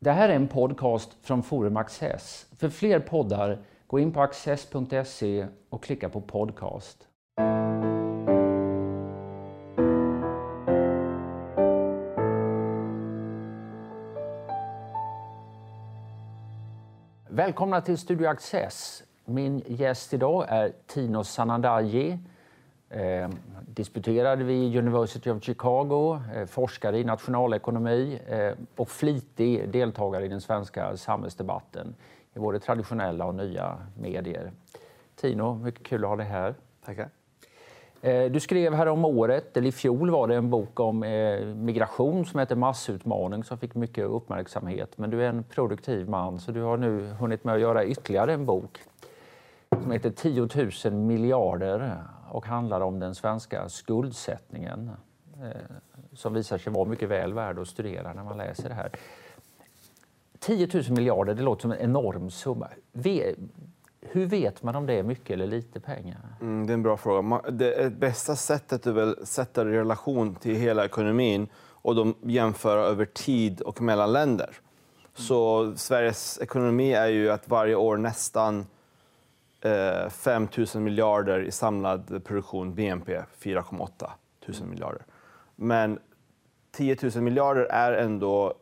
[0.00, 2.46] Det här är en podcast från Forum Access.
[2.58, 7.08] För fler poddar, gå in på access.se och klicka på podcast.
[17.28, 19.02] Välkomna till Studio Access.
[19.24, 22.18] Min gäst idag är Tino Sanandaji,
[22.90, 23.28] eh,
[23.66, 30.40] disputerad vid University of Chicago, eh, forskare i nationalekonomi eh, och flitig deltagare i den
[30.40, 31.94] svenska samhällsdebatten
[32.34, 34.52] i både traditionella och nya medier.
[35.16, 36.54] Tino, mycket kul att ha dig här.
[36.84, 37.08] Tackar.
[38.00, 41.46] Eh, du skrev här om året, eller i fjol var det en bok om eh,
[41.46, 44.98] migration som heter Massutmaning som fick mycket uppmärksamhet.
[44.98, 48.32] Men du är en produktiv man så du har nu hunnit med att göra ytterligare
[48.32, 48.78] en bok
[49.82, 50.48] som heter 10
[50.84, 54.90] 000 miljarder och handlar om den svenska skuldsättningen
[55.42, 55.76] eh,
[56.12, 58.90] som visar sig vara mycket väl värd att studera när man läser det här.
[60.38, 62.68] 10 000 miljarder, det låter som en enorm summa.
[64.00, 66.36] Hur vet man om det är mycket eller lite pengar?
[66.40, 67.42] Mm, det är en bra fråga.
[67.50, 72.14] Det bästa sättet är väl att sätta det i relation till hela ekonomin och de
[72.22, 74.50] jämföra över tid och mellan länder.
[75.14, 78.66] Så Sveriges ekonomi är ju att varje år nästan
[80.10, 84.10] 5 000 miljarder i samlad produktion, BNP 4,8
[84.60, 85.02] 000 miljarder.
[85.56, 85.98] Men
[86.72, 88.54] 10 000 miljarder är ändå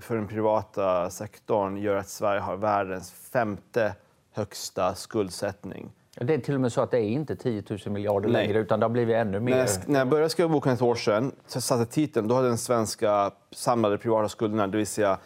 [0.00, 3.94] för den privata sektorn gör att Sverige har världens femte
[4.32, 5.90] högsta skuldsättning.
[6.14, 8.46] Det är till och med så att det är inte 10 000 miljarder Nej.
[8.46, 9.52] längre, utan det har blivit ännu mer.
[9.52, 12.48] När jag, när jag började skriva boken ett år sedan, så satte titeln, då hade
[12.48, 15.18] den svenska samlade privata skulderna, det vill säga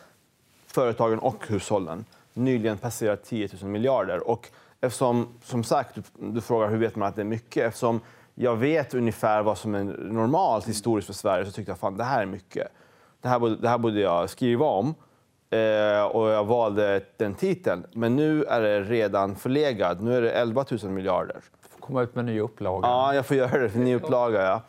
[0.66, 4.28] företagen och hushållen, nyligen passerat 10 000 miljarder.
[4.28, 4.50] Och
[4.86, 8.00] eftersom, som sagt, du, du frågar hur vet man att det är mycket, eftersom
[8.34, 12.04] jag vet ungefär vad som är normalt historiskt för Sverige så tyckte jag att det
[12.04, 12.68] här är mycket.
[13.20, 14.94] Det här, borde, det här borde jag skriva om.
[15.50, 17.86] Eh, och jag valde den titeln.
[17.92, 20.02] Men nu är det redan förlegad.
[20.02, 21.36] Nu är det 11 000 miljarder.
[21.62, 22.88] Du får komma ut med en ny upplaga.
[22.88, 23.74] Ja, jag får göra det.
[23.74, 24.62] En ny upplaga, ja.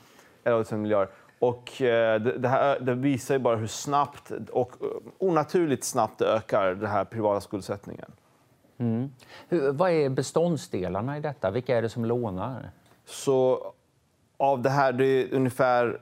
[0.44, 1.10] 11 000 miljarder.
[1.40, 4.72] Och eh, det, det, här, det visar ju bara hur snabbt och
[5.18, 8.12] onaturligt snabbt det ökar, den här privata skuldsättningen.
[8.78, 9.12] Mm.
[9.48, 11.52] Hur, vad är beståndsdelarna i detta?
[11.52, 12.72] Vilka är det som lånar?
[13.06, 13.72] Så
[14.38, 16.00] av det här, det är ungefär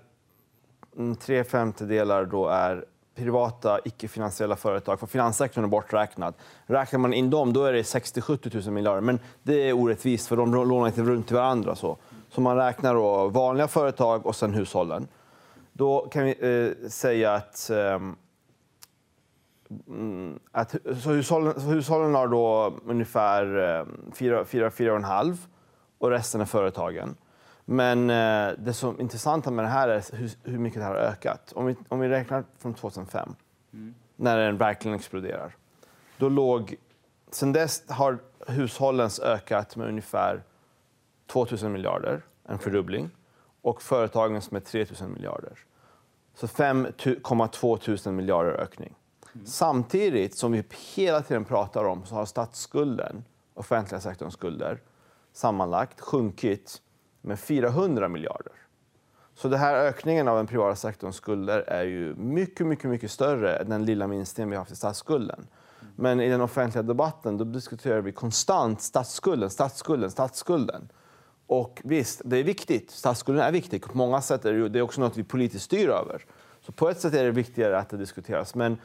[1.20, 2.86] tre femtedelar då är
[3.16, 6.34] privata icke-finansiella företag, för finanssektorn är borträknad.
[6.66, 9.02] Räknar man in dem då är det 60-70 000 miljarder.
[9.02, 11.76] Men det är orättvist, för de lånar inte runt till varandra.
[11.76, 11.98] Så,
[12.30, 15.08] så man räknar då vanliga företag och sen hushållen.
[15.74, 16.32] Då kan vi
[16.84, 18.00] eh, säga att, eh,
[20.52, 23.46] att så hushållen, så hushållen har då ungefär
[24.12, 25.36] 4-4,5 eh,
[25.98, 27.16] och resten är företagen.
[27.66, 30.96] Men eh, det som är intressanta med det här är hur, hur mycket det har
[30.96, 31.54] ökat.
[31.56, 33.36] Om vi, om vi räknar från 2005,
[33.74, 33.94] mm.
[34.16, 35.56] när den verkligen exploderar.
[36.18, 36.76] Då låg,
[37.32, 38.18] sen dess har
[38.48, 40.44] hushållens ökat med ungefär
[41.28, 43.10] 2 000 miljarder, en fördubbling.
[43.62, 45.60] Och företagens med 3 000 miljarder.
[46.36, 48.96] Så 5,2 000 miljarder ökning.
[49.36, 49.46] Mm.
[49.46, 50.64] Samtidigt som vi
[50.96, 53.24] hela tiden pratar om så har statsskulden,
[53.54, 54.82] offentliga sektorns skulder,
[55.34, 56.82] sammanlagt sjunkit
[57.22, 58.54] med 400 miljarder.
[59.36, 63.56] Så den här ökningen av den privata sektorns skulder är ju mycket, mycket, mycket större
[63.56, 65.48] än den lilla minskningen vi haft i statsskulden.
[65.96, 70.90] Men i den offentliga debatten då diskuterar vi konstant statsskulden, statsskulden, statsskulden.
[71.48, 72.92] Och visst, det är viktigt.
[72.92, 73.84] Statsskulden är viktig.
[73.84, 76.26] På många sätt är det, det är också något vi politiskt styr över.
[76.62, 78.56] Så på ett sätt är det viktigare att det diskuteras.
[78.56, 78.78] Men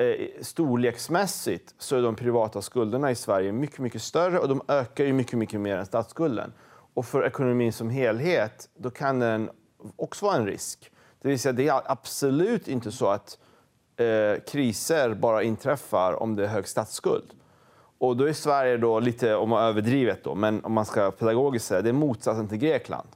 [0.00, 5.04] Eh, storleksmässigt så är de privata skulderna i Sverige mycket, mycket större och de ökar
[5.04, 6.52] ju mycket, mycket mer än statsskulden
[6.94, 9.50] och för ekonomin som helhet, då kan den
[9.96, 10.90] också vara en risk.
[11.22, 13.38] Det vill säga, det är absolut inte så att
[13.96, 17.30] eh, kriser bara inträffar om det är hög statsskuld.
[17.98, 21.66] Och då är Sverige då lite, om man överdrivet då, men om man ska pedagogiskt
[21.66, 23.08] säga, det är motsatsen till Grekland.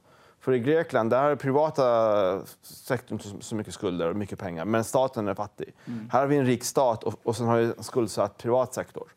[0.45, 5.27] För i Grekland där har privata sektorn så, mycket skulder och mycket pengar, men staten
[5.27, 5.73] är fattig.
[5.85, 6.09] Mm.
[6.11, 9.07] Här har vi en rik stat och, och sen har vi en skuldsatt privat sektor.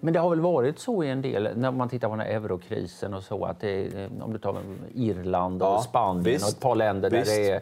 [0.00, 2.34] Men det har väl varit så i en del, när man tittar på den här
[2.34, 4.56] eurokrisen och så, att det, om du tar
[4.94, 7.26] Irland och ja, Spanien visst, och ett par länder visst.
[7.26, 7.60] där det är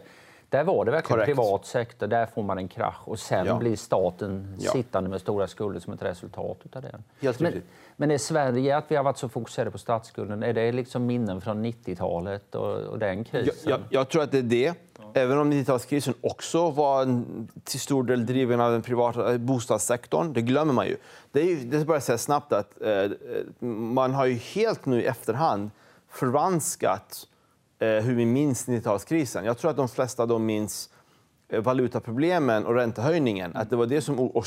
[0.51, 1.25] där var det verkligen Correct.
[1.25, 3.57] privat sektor, där får man en krasch och sen ja.
[3.57, 4.71] blir staten ja.
[4.71, 6.99] sittande med stora skulder som ett resultat av det.
[7.21, 7.61] Helt men,
[7.95, 11.41] men är Sverige, att vi har varit så fokuserade på statsskulden, är det liksom minnen
[11.41, 13.53] från 90-talet och, och, den krisen?
[13.63, 14.73] Jag, jag, jag, tror att det är det.
[15.13, 17.23] Även om 90-talskrisen också var
[17.63, 20.97] till stor del driven av den privata bostadssektorn, det glömmer man ju.
[21.31, 23.11] Det är, det är bara att säga snabbt att eh,
[23.69, 25.71] man har ju helt nu i efterhand
[26.09, 27.30] förvanskat eh,
[27.85, 29.45] hur vi minns 90-talskrisen.
[29.45, 30.89] Jag tror att de flesta då minns
[31.49, 34.45] eh, valutaproblemen och räntehöjningen, att det var det som, och,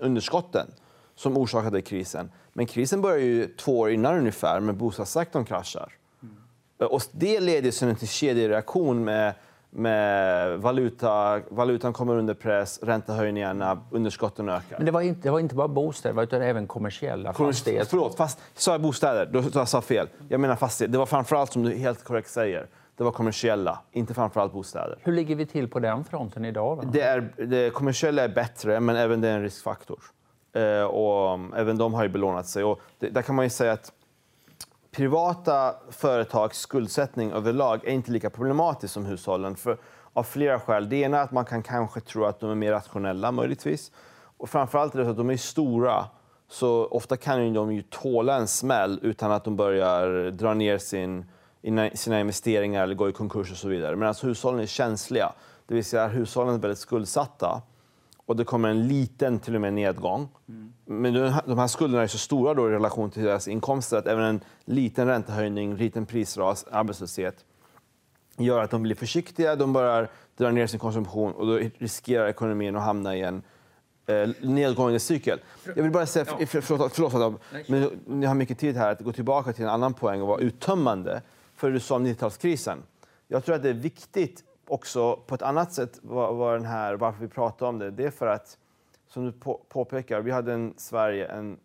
[0.00, 0.66] underskotten
[1.14, 2.30] som orsakade krisen.
[2.52, 5.92] Men krisen började ju två år innan ungefär, med bostadssektorn kraschar.
[6.22, 6.92] Mm.
[6.92, 9.34] Och det leder till en kedjereaktion med
[9.70, 14.76] med valuta, valutan kommer under press, räntehöjningarna, underskotten ökar.
[14.76, 17.86] Men det var inte, det var inte bara bostäder, utan även kommersiella fastigheter.
[17.90, 19.28] Förlåt, fast, sa jag bostäder?
[19.32, 20.08] Då, då jag sa fel.
[20.28, 20.92] Jag menar fastigheter.
[20.92, 24.98] Det var framförallt, som du helt korrekt säger, det var kommersiella, inte framförallt bostäder.
[25.02, 26.88] Hur ligger vi till på den fronten idag?
[26.92, 30.00] Det, är, det kommersiella är bättre, men även det är en riskfaktor.
[30.52, 32.64] Eh, och um, även de har ju belånat sig.
[32.64, 33.92] Och det, där kan man ju säga att
[34.90, 39.56] privata företags skuldsättning överlag är inte lika problematisk som hushållen.
[39.56, 39.78] För,
[40.12, 40.88] av flera skäl.
[40.88, 43.92] Det ena är att man kan kanske tro att de är mer rationella, möjligtvis.
[44.38, 46.04] Och framförallt är det så att de är stora.
[46.48, 51.24] Så ofta kan de ju tåla en smäll utan att de börjar dra ner sin,
[51.94, 53.96] sina investeringar eller gå i konkurs och så vidare.
[53.96, 55.32] Medan alltså, hushållen är känsliga.
[55.66, 57.62] Det vill säga, hushållen är väldigt skuldsatta
[58.30, 60.28] och det kommer en liten till och med nedgång.
[60.48, 60.72] Mm.
[60.84, 61.14] Men
[61.46, 64.40] de här skulderna är så stora då i relation till deras inkomster att även en
[64.64, 67.44] liten räntehöjning, liten prisras, arbetslöshet
[68.36, 72.76] gör att de blir försiktiga, de börjar dra ner sin konsumtion och då riskerar ekonomin
[72.76, 73.42] att hamna i en
[74.06, 75.40] eh, nedgående cykel.
[75.76, 79.12] Jag vill bara säga, för, förlåt, förlåt men ni har mycket tid här, att gå
[79.12, 81.22] tillbaka till en annan poäng och vara uttömmande.
[81.56, 82.76] För du sa 90-talskrisen.
[83.28, 86.94] Jag tror att det är viktigt också på ett annat sätt var, var den här,
[86.94, 87.90] varför vi pratar om det.
[87.90, 88.58] Det är för att,
[89.08, 91.58] som du på, påpekar, vi hade i Sverige en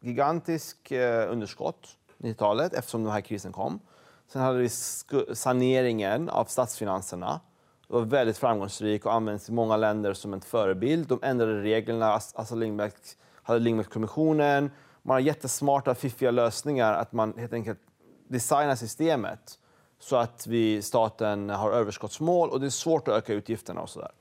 [0.00, 3.80] gigantisk eh, underskott 90-talet eftersom den här krisen kom.
[4.32, 4.68] Sen hade vi
[5.34, 7.40] saneringen av statsfinanserna.
[7.88, 11.08] Det var väldigt framgångsrik och används i många länder som en förebild.
[11.08, 12.20] De ändrade reglerna.
[12.34, 12.94] Alltså Lindbeck
[13.42, 14.70] hade Lindbeckkommissionen.
[15.02, 17.78] Man har jättesmarta, fiffiga lösningar att man helt enkelt
[18.28, 19.57] designar systemet
[19.98, 23.80] så att vi, staten har överskottsmål och det är svårt att öka utgifterna.
[23.80, 24.12] och så där.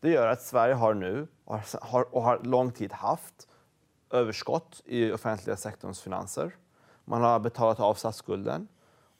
[0.00, 3.48] Det gör att Sverige har nu och har, och har lång tid haft
[4.10, 6.56] överskott i offentliga sektorns finanser.
[7.04, 8.68] Man har betalat av statsskulden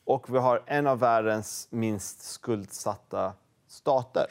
[0.04, 3.32] och vi har en av världens minst skuldsatta
[3.68, 4.26] stater.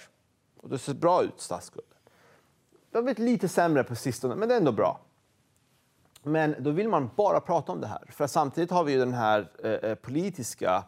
[0.58, 1.98] Och det ser bra ut, statsskulden.
[2.92, 5.00] Det har blivit lite sämre på sistone, men det är ändå bra.
[6.24, 8.04] Men då vill man bara prata om det här.
[8.12, 10.84] För samtidigt har vi den här eh, eh politiska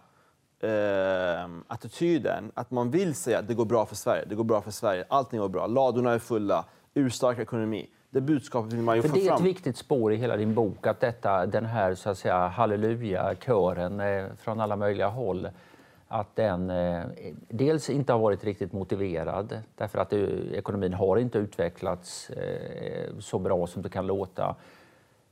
[0.60, 4.62] eh, attityden att man vill säga att det går bra för Sverige, det går bra
[4.62, 7.90] för Sverige, allting går bra, ladorna är fulla, urstark ekonomi.
[8.10, 9.38] Det budskapet vill man ju för få Det är fram.
[9.38, 14.00] ett viktigt spår i hela din bok, att detta, den här så att säga, halleluja-kören
[14.00, 15.50] eh, från alla möjliga håll
[16.08, 17.04] att den eh,
[17.50, 23.40] dels inte har varit riktigt motiverad därför att det, ekonomin har inte utvecklats eh, så
[23.40, 24.56] bra som det kan låta.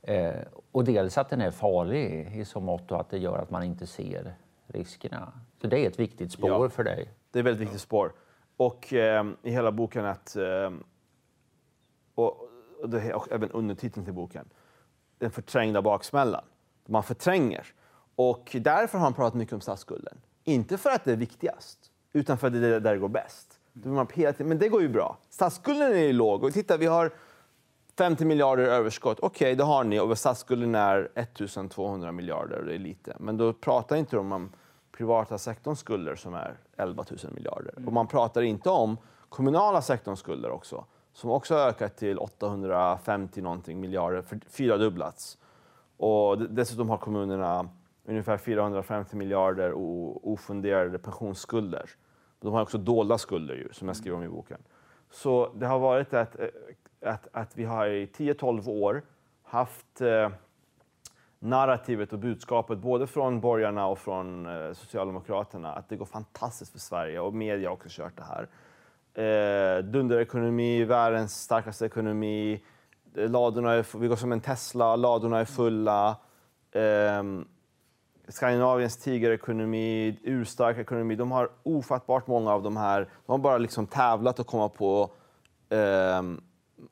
[0.02, 0.34] Eh,
[0.72, 3.86] och dels att den är farlig i så mått att det gör att man inte
[3.86, 4.34] ser
[4.76, 5.32] riskerna.
[5.60, 7.10] Så det är ett viktigt spår ja, för dig.
[7.30, 8.12] Det är ett väldigt viktigt spår.
[8.56, 10.36] Och eh, i hela boken att...
[10.36, 10.72] Eh,
[12.14, 12.48] och,
[12.82, 14.48] och, det, och även undertiteln till boken.
[15.18, 16.44] Den förträngda baksmällan.
[16.86, 17.66] Man förtränger.
[18.16, 20.18] Och därför har han pratat mycket om statsskulden.
[20.44, 23.60] Inte för att det är viktigast, utan för att det är där det går bäst.
[24.38, 25.18] Men det går ju bra.
[25.30, 26.44] Statsskulden är ju låg.
[26.44, 27.12] Och titta, vi har
[27.98, 29.18] 50 miljarder i överskott.
[29.20, 30.00] Okej, okay, det har ni.
[30.00, 32.62] Och statsskulden är 1200 miljarder.
[32.62, 33.16] Det är lite.
[33.18, 34.52] Men då pratar inte om
[34.96, 37.74] privata sektorns skulder som är 11 000 miljarder.
[37.86, 38.96] Och man pratar inte om
[39.28, 40.84] kommunala sektorns skulder också
[41.16, 45.38] som också har ökat till 850 någonting miljarder, fyrdubblats.
[45.96, 47.68] Och dessutom har kommunerna
[48.04, 51.90] ungefär 450 miljarder ofunderade pensionsskulder.
[52.40, 54.58] De har också dolda skulder, ju, som jag skriver om i boken.
[55.10, 56.36] Så det har varit att,
[57.00, 59.02] att, att vi har i 10-12 år
[59.42, 60.30] haft eh,
[61.38, 66.78] narrativet och budskapet både från borgarna och från eh, Socialdemokraterna att det går fantastiskt för
[66.78, 68.48] Sverige och media har också kört det här.
[69.16, 72.64] Eh, dunderekonomi, världens starkaste ekonomi.
[73.16, 76.16] Eh, ladorna är, vi går som en Tesla, ladorna är fulla.
[76.72, 77.22] Eh,
[78.28, 81.14] Skandinaviens tigerekonomi, urstark ekonomi.
[81.14, 83.08] De har ofattbart många av de här.
[83.26, 85.10] De har bara liksom tävlat och komma på
[85.68, 86.22] eh,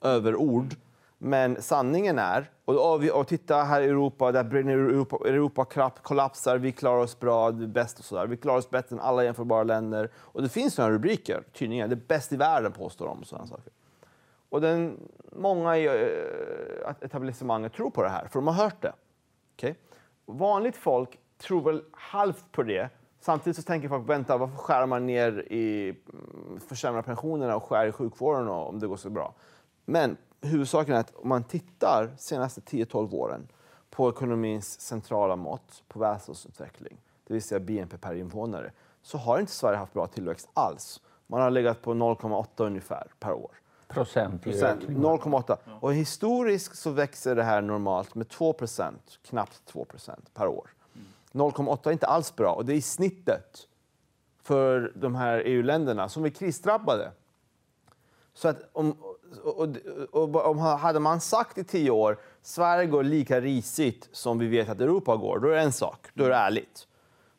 [0.01, 0.75] överord.
[1.19, 6.59] Men sanningen är, och, och, och titta här i Europa, där brinner Europa, Europa kollapsar,
[6.59, 8.27] vi klarar oss bra, bäst och sådär.
[8.27, 10.11] Vi klarar oss bättre än alla jämförbara länder.
[10.17, 13.25] Och det finns sådana rubriker, tidningar, det är bäst i världen påstår de.
[13.25, 13.73] Sådana saker.
[14.49, 18.93] Och den, många i äh, etablissemanget tror på det här, för de har hört det.
[19.57, 19.75] Okay?
[20.27, 22.89] Vanligt folk tror väl halvt på det.
[23.21, 27.87] Samtidigt så tänker folk, vänta, varför skär man ner i, mm, försämrar pensionerna och skär
[27.87, 29.35] i sjukvården om det går så bra?
[29.85, 33.49] Men huvudsaken är att om man tittar de senaste 10-12 åren
[33.91, 36.97] på ekonomins centrala mått på välståndsutveckling,
[37.27, 38.73] det vill säga BNP per invånare,
[39.03, 41.01] så har inte Sverige haft bra tillväxt alls.
[41.27, 43.51] Man har legat på 0,8 ungefär per år.
[43.89, 44.99] Procent Procent, ökning.
[44.99, 45.57] 0,8.
[45.81, 50.71] Och historiskt så växer det här normalt med 2% knappt 2% per år.
[51.33, 53.69] 0,8 är inte alls bra och det är i snittet
[54.43, 57.13] för de här EU-länderna som är krisdrabbade.
[58.35, 58.97] Så att om,
[59.45, 59.69] och,
[60.11, 64.69] och, och, hade man sagt i tio år Sverige går lika risigt som vi vet
[64.69, 66.07] att Europa går, då är det en sak.
[66.15, 66.87] Då är det ärligt.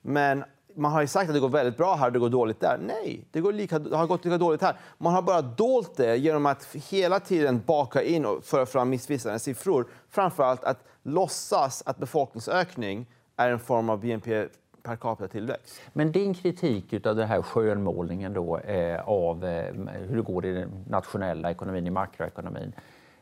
[0.02, 0.44] Men
[0.76, 2.78] man har ju sagt att det går väldigt bra här och det går dåligt där.
[2.88, 4.80] Nej, det, går lika, det har gått lika dåligt här.
[4.98, 9.40] Man har bara dolt det genom att hela tiden baka in och föra fram missvisande
[9.40, 9.88] siffror.
[10.10, 13.06] Framförallt att låtsas att befolkningsökning
[13.38, 14.48] är en form av BNP
[14.86, 15.82] per capita-tillväxt.
[15.94, 19.74] Men din kritik av den här skönmålningen då, eh, av eh,
[20.08, 22.74] hur det går i den nationella ekonomin, i makroekonomin.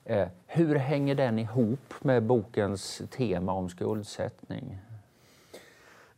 [0.05, 4.77] Eh, hur hänger den ihop med bokens tema om skuldsättning?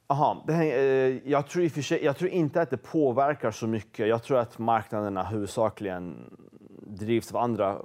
[0.07, 4.07] Aha, här, eh, jag, tror sig, jag tror inte att det påverkar så mycket.
[4.07, 6.33] Jag tror att marknaderna huvudsakligen
[6.87, 7.77] drivs av andra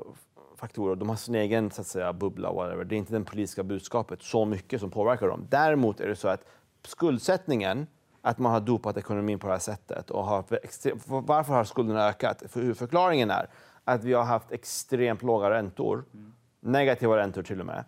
[0.57, 0.97] faktorer.
[0.97, 2.53] De har sin egen så att säga, bubbla.
[2.53, 2.85] Whatever.
[2.85, 5.47] Det är inte det politiska budskapet så mycket som påverkar dem.
[5.49, 6.45] Däremot är det så att
[6.83, 7.87] skuldsättningen,
[8.23, 10.11] att man har dopat ekonomin på det här sättet.
[10.11, 12.43] Och har extrem, varför har skulderna ökat?
[12.49, 13.49] För förklaringen är
[13.85, 16.05] att vi har haft extremt låga räntor.
[16.15, 16.33] Mm.
[16.61, 17.85] Negativa räntor till och med.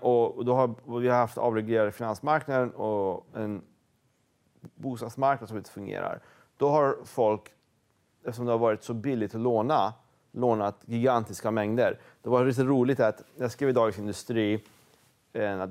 [0.00, 3.62] Och då har vi har haft avreglerade finansmarknaden och en
[4.74, 6.22] bostadsmarknad som inte fungerar.
[6.56, 7.42] Då har folk,
[8.24, 9.94] eftersom det har varit så billigt att låna,
[10.32, 12.00] lånat gigantiska mängder.
[12.22, 14.64] Det var lite roligt att jag skrev i Dagens Industri
[15.32, 15.66] eh,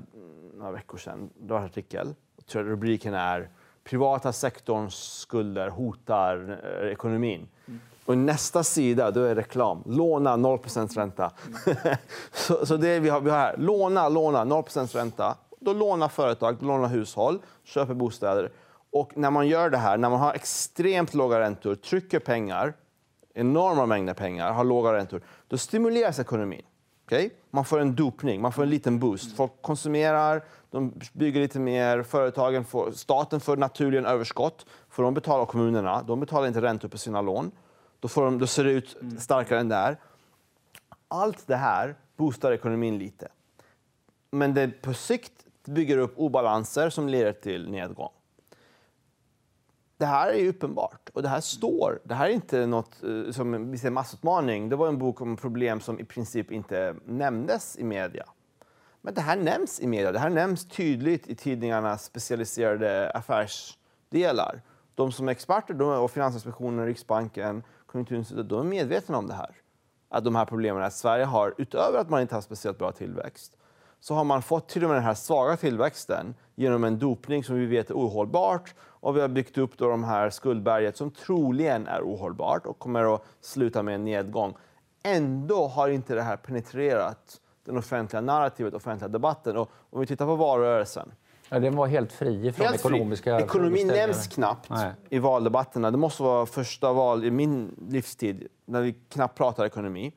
[0.54, 2.14] några veckor sedan, det var en artikel.
[2.52, 3.50] Rubriken är
[3.84, 7.48] “Privata sektorns skulder hotar eh, ekonomin”.
[7.66, 7.80] Mm.
[8.04, 9.82] Och nästa sida då är reklam.
[9.86, 10.58] Låna 0
[10.96, 11.32] ränta.
[11.66, 11.96] Mm.
[12.32, 13.56] så, så det vi har, vi har här.
[13.56, 15.36] Låna, låna 0% ränta.
[15.60, 18.50] Då lånar företag, då lånar hushåll, köper bostäder.
[18.92, 22.74] Och när man gör det här, när man har extremt låga räntor, trycker pengar,
[23.34, 26.62] enorma mängder pengar, har låga räntor, då stimuleras ekonomin.
[27.12, 27.30] Okay?
[27.50, 29.36] Man får en dopning, man får en liten boost.
[29.36, 35.46] Folk konsumerar, de bygger lite mer, företagen får, staten får naturligen överskott, för de betalar
[35.46, 37.50] kommunerna, de betalar inte räntor på sina lån.
[38.00, 39.96] Då, får de, då ser det ut starkare än det är.
[41.08, 43.28] Allt det här boostar ekonomin lite.
[44.30, 45.32] Men det på sikt
[45.64, 48.10] bygger upp obalanser som leder till nedgång.
[50.02, 52.00] Det här är uppenbart och det här står.
[52.04, 54.68] Det här är inte något eh, som vi ser massutmaning.
[54.68, 58.24] Det var en bok om problem som i princip inte nämndes i media.
[59.00, 60.12] Men det här nämns i media.
[60.12, 64.62] Det här nämns tydligt i tidningarnas specialiserade affärsdelar.
[64.94, 69.56] De som är experter, de och Finansinspektionen, Riksbanken, Konjunkturinstitutet, de är medvetna om det här.
[70.08, 73.56] Att de här problemen att Sverige har, utöver att man inte har speciellt bra tillväxt,
[74.00, 77.56] så har man fått till och med den här svaga tillväxten genom en dopning som
[77.56, 78.74] vi vet är ohållbart.
[78.80, 83.14] Och vi har byggt upp då de här skuldberget som troligen är ohållbart och kommer
[83.14, 84.54] att sluta med en nedgång.
[85.02, 89.56] Ändå har inte det här penetrerat den offentliga narrativet, offentliga debatten.
[89.56, 91.12] Och om vi tittar på valrörelsen
[91.52, 93.44] Ja, den var helt fri från helt ekonomiska fri.
[93.44, 94.92] Ekonomin nämns knappt Nej.
[95.08, 95.90] i valdebatterna.
[95.90, 100.12] Det måste vara första val i min livstid när vi knappt pratar ekonomi.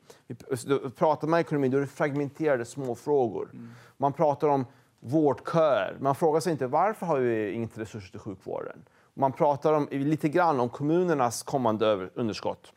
[0.96, 3.50] Pratar man ekonomi då är det fragmenterade små frågor.
[3.52, 3.70] Mm.
[3.96, 4.66] Man pratar om
[5.06, 5.96] vårdköer.
[6.00, 8.82] Man frågar sig inte varför har vi inte resurser till sjukvården.
[9.14, 12.72] Man pratar om, lite grann om kommunernas kommande underskott.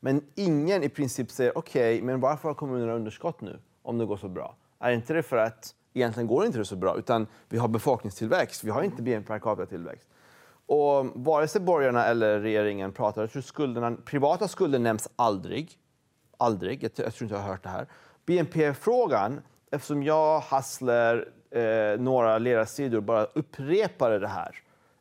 [0.00, 4.06] Men ingen i princip säger okej, okay, men varför har kommunerna underskott nu om det
[4.06, 4.56] går så bra?
[4.78, 6.98] Är inte det för att egentligen går inte det så bra.
[6.98, 10.08] Utan vi har befolkningstillväxt, vi har inte BNP per capita-tillväxt.
[10.66, 15.78] Och vare sig borgarna eller regeringen pratar, jag tror skulderna, privata skulder nämns aldrig.
[16.38, 17.86] Aldrig, jag, jag tror inte jag har hört det här.
[18.26, 19.40] BNP-frågan,
[19.74, 24.56] eftersom jag, Hassler, eh, några ledarsidor bara upprepade det här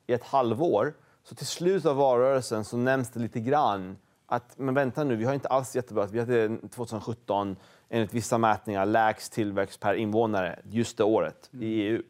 [0.07, 4.73] i ett halvår, så till slut av valrörelsen så nämns det lite grann att men
[4.73, 7.55] vänta nu, vi har inte alls jättebra, vi hade 2017
[7.89, 11.63] enligt vissa mätningar lägst tillväxt per invånare just det året mm.
[11.63, 12.01] i EU.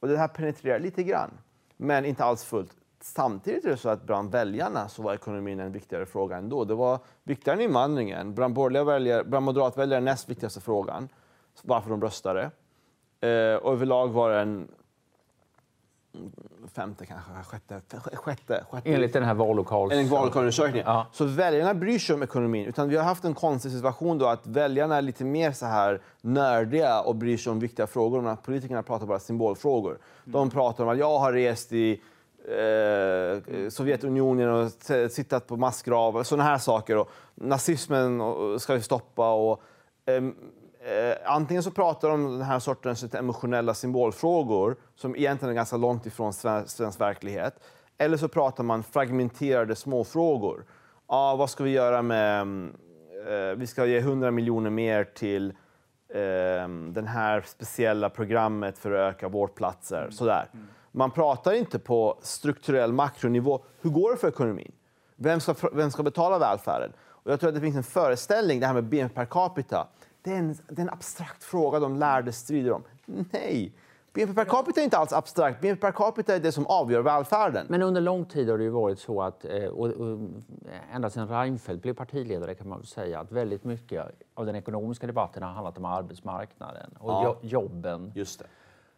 [0.00, 1.30] Och det här penetrerar lite grann,
[1.76, 2.72] men inte alls fullt.
[3.00, 6.64] Samtidigt är det så att bland väljarna så var ekonomin en viktigare fråga ändå.
[6.64, 8.34] Det var viktigare än invandringen.
[8.34, 11.08] Bland, borgerliga väljare, bland moderatväljare näst viktigaste frågan,
[11.62, 12.50] varför de röstade.
[13.20, 14.68] Eh, och överlag var det en
[16.74, 17.80] femte, kanske sjätte,
[18.14, 18.90] sjätte, sjätte.
[18.90, 20.86] Enligt den här vallokalsundersökningen.
[20.86, 21.06] Ja.
[21.12, 22.66] Så väljarna bryr sig om ekonomin.
[22.66, 26.00] Utan vi har haft en konstig situation då att väljarna är lite mer så här
[26.20, 28.20] nördiga och bryr sig om viktiga frågor.
[28.20, 29.98] Men politikerna pratar bara symbolfrågor.
[30.24, 32.00] De pratar om att jag har rest i
[32.48, 34.70] eh, Sovjetunionen och
[35.12, 36.96] sittat på massgravar, sådana här saker.
[36.96, 38.20] Och nazismen
[38.58, 39.32] ska vi stoppa.
[39.32, 39.62] Och,
[40.06, 40.22] eh,
[40.84, 45.76] Eh, antingen så pratar de om den här sortens emotionella symbolfrågor som egentligen är ganska
[45.76, 47.54] långt ifrån svensk, svensk verklighet.
[47.98, 50.64] Eller så pratar man fragmenterade småfrågor.
[51.08, 52.40] Ja, vad ska vi göra med...
[53.28, 55.50] Eh, vi ska ge 100 miljoner mer till
[56.08, 59.98] eh, det här speciella programmet för att öka vårdplatser.
[59.98, 60.12] Mm.
[60.12, 60.46] Sådär.
[60.52, 60.66] Mm.
[60.92, 63.64] Man pratar inte på strukturell makronivå.
[63.80, 64.72] Hur går det för ekonomin?
[65.16, 66.92] Vem ska, vem ska betala välfärden?
[67.00, 69.86] Och jag tror att det finns en föreställning, det här med BNP per capita.
[70.24, 72.82] Det är en, det är en abstrakt fråga de lärde strider om.
[73.06, 73.72] Nej!
[74.12, 75.60] BNP per capita är inte alls abstrakt.
[75.60, 77.66] BNP per capita är det som avgör välfärden.
[77.68, 80.18] Men under lång tid har det ju varit så att, eh, och, och,
[80.92, 84.04] ända sedan Reinfeldt blev partiledare kan man väl säga, att väldigt mycket
[84.34, 87.36] av den ekonomiska debatten har handlat om arbetsmarknaden och ja.
[87.42, 88.12] jobben.
[88.14, 88.46] Just det.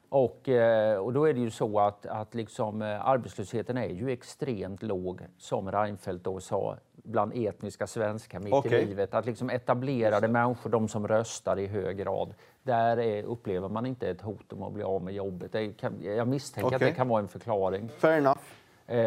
[0.08, 4.10] Och, eh, och då är det ju så att, att liksom, eh, arbetslösheten är ju
[4.10, 8.80] extremt låg, som Reinfeldt då sa, bland etniska svenskar mitt okay.
[8.80, 9.14] i livet.
[9.14, 14.08] Att liksom etablerade människor, de som röstar i hög grad, där är, upplever man inte
[14.08, 15.78] ett hot om att bli av med jobbet.
[15.80, 16.76] Kan, jag misstänker okay.
[16.76, 17.88] att det kan vara en förklaring.
[17.88, 18.40] Fair enough.
[18.88, 18.98] Eh,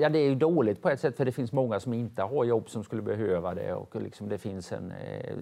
[0.00, 2.44] ja, det är ju dåligt på ett sätt, för det finns många som inte har
[2.44, 3.74] jobb som skulle behöva det.
[3.74, 5.34] Och liksom det finns en, eh,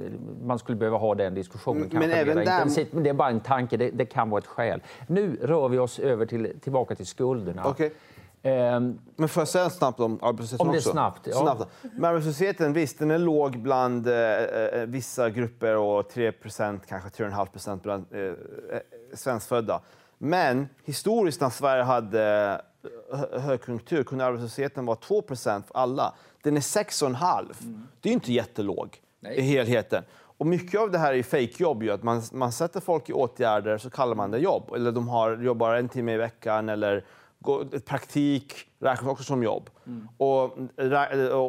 [0.43, 2.93] man skulle behöva ha den diskussionen men, kanske även mer intensivt.
[2.93, 4.83] Men det är bara en tanke, det, det, kan vara ett skäl.
[5.07, 7.69] Nu rör vi oss över till, tillbaka till skulderna.
[7.69, 7.91] Okay.
[8.43, 10.91] Um, men får jag säga snabbt om arbetslösheten om det också?
[10.91, 11.37] Snabbt, ja.
[11.37, 11.73] snabbt.
[11.83, 17.81] Men arbetslösheten, visst, den är låg bland eh, eh vissa grupper och 3% kanske 3,5
[17.83, 18.35] bland eh, eh,
[19.15, 19.81] svenskfödda.
[20.19, 22.61] Men historiskt när Sverige hade
[23.41, 26.15] högkonjunktur kunde arbetslösheten vara 2% för alla.
[26.43, 27.63] Den är 6,5.
[27.63, 27.89] Mm.
[28.01, 29.37] Det är inte jättelåg Nej.
[29.37, 30.05] i helheten.
[30.13, 31.83] Och mycket av det här är fejkjobb.
[31.83, 34.73] Att man, man sätter folk i åtgärder så kallar man det jobb.
[34.75, 37.05] Eller de har, jobbar en timme i veckan eller
[37.39, 39.71] går, praktik räknas också som jobb.
[39.87, 40.09] Mm.
[40.17, 40.59] Och,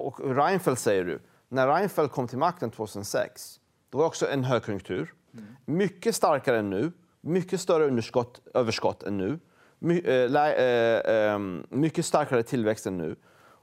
[0.08, 1.20] och Reinfeldt säger du.
[1.50, 5.14] När Reinfeldt kom till makten 2006 då var det också en högkonjunktur.
[5.34, 5.46] Mm.
[5.66, 6.92] Mycket starkare än nu.
[7.22, 9.40] Mycket större underskott, överskott än nu.
[9.90, 13.16] Eh, eh, ehm, mycket starkare tillväxt än nu.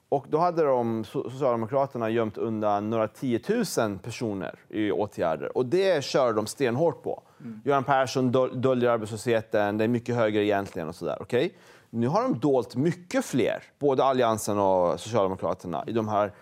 [0.09, 5.57] Och då hade de, Socialdemokraterna gömt undan några tiotusen personer i åtgärder.
[5.57, 7.23] Och det kör de stenhårt på.
[7.41, 7.61] Mm.
[7.65, 11.23] Göran Persson döljer arbetslösheten, det är mycket högre egentligen och sådär.
[11.23, 11.51] Okay?
[11.91, 16.33] Nu har de dolt mycket fler, både Alliansen och Socialdemokraterna, i de här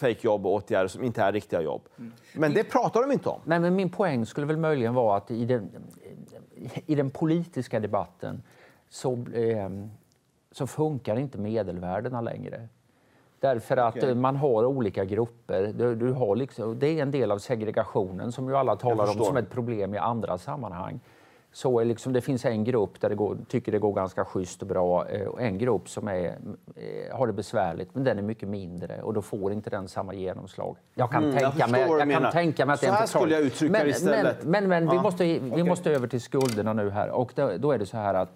[0.00, 1.82] fejkjobb och åtgärder som inte är riktiga jobb.
[1.98, 2.12] Mm.
[2.34, 3.40] Men det pratar de inte om.
[3.44, 5.70] Nej, men min poäng skulle väl möjligen vara att i den,
[6.86, 8.42] i den politiska debatten
[8.90, 9.70] så, eh,
[10.52, 12.68] så funkar inte medelvärdena längre.
[13.40, 14.14] Därför att okay.
[14.14, 15.72] man har olika grupper.
[15.76, 19.24] Du, du, har liksom, det är en del av segregationen som ju alla talar om
[19.24, 21.00] som ett problem i andra sammanhang.
[21.52, 24.68] Så liksom, det finns en grupp där det går, tycker det går ganska schysst och
[24.68, 26.26] bra eh, och en grupp som är,
[26.76, 30.14] eh, har det besvärligt, men den är mycket mindre och då får inte den samma
[30.14, 30.76] genomslag.
[30.94, 33.06] Jag kan, mm, tänka, jag mig, jag kan tänka mig att Så det är här
[33.06, 34.44] skulle jag uttrycka men, det istället.
[34.44, 34.92] Men, men, men ja.
[34.92, 35.64] vi, måste, vi okay.
[35.64, 38.32] måste över till skulderna nu här och då, då är det så här att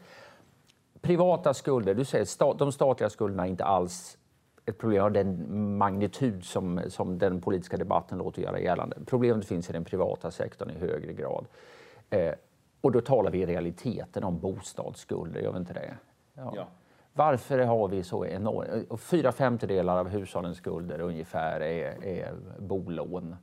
[1.05, 4.19] privata skulder, du säger stat, de statliga skulderna är inte alls
[4.67, 8.97] ett problem av den magnitud som, som den politiska debatten låter göra gällande.
[9.07, 11.47] Problemet finns i den privata sektorn i högre grad.
[12.11, 12.33] Eh,
[12.81, 15.95] och då talar vi i realiteten om bostadsskulder, gör vi inte det?
[16.35, 16.53] Ja.
[16.57, 16.67] ja.
[17.13, 19.01] Varför har vi så enormt...
[19.01, 23.37] Fyra femtedelar av hushållens skulder ungefär är, är bolån.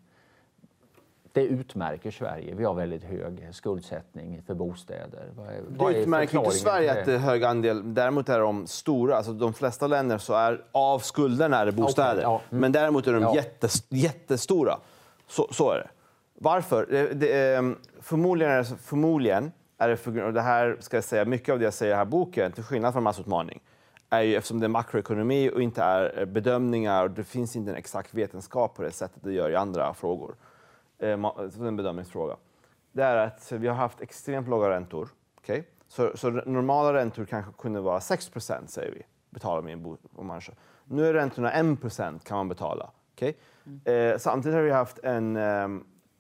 [1.33, 2.55] Det utmärker Sverige.
[2.55, 5.29] Vi har väldigt hög skuldsättning för bostäder.
[5.35, 7.93] Vad är, vad det utmärker inte Sverige att det är hög andel.
[7.93, 9.17] Däremot är de stora.
[9.17, 12.11] Alltså de flesta länder så är av skulderna är det bostäder.
[12.11, 12.41] Okay, ja.
[12.49, 12.61] mm.
[12.61, 13.35] Men däremot är de ja.
[13.35, 14.77] jättes, jättestora.
[15.27, 15.87] Så, så är det.
[16.33, 16.87] Varför?
[16.89, 21.03] Det, det, ehm, förmodligen, är det, förmodligen är det för och det här ska jag
[21.03, 23.61] säga, mycket av det jag säger i den här boken, till skillnad från massutmaning,
[24.09, 27.77] är ju eftersom det är makroekonomi och inte är bedömningar och det finns inte en
[27.77, 30.35] exakt vetenskap på det sättet det gör i andra frågor.
[31.01, 32.35] Eh, en bedömningsfråga.
[32.91, 35.09] Det är att vi har haft extremt låga räntor.
[35.37, 35.63] Okay?
[35.87, 40.41] Så, så normala räntor kanske kunde vara 6% säger vi, betalar min om man
[40.85, 42.89] Nu är räntorna 1% kan man betala.
[43.13, 43.33] Okay?
[43.65, 44.11] Mm.
[44.13, 45.67] Eh, samtidigt har vi haft en eh,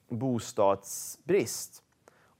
[0.09, 1.83] bostadsbrist.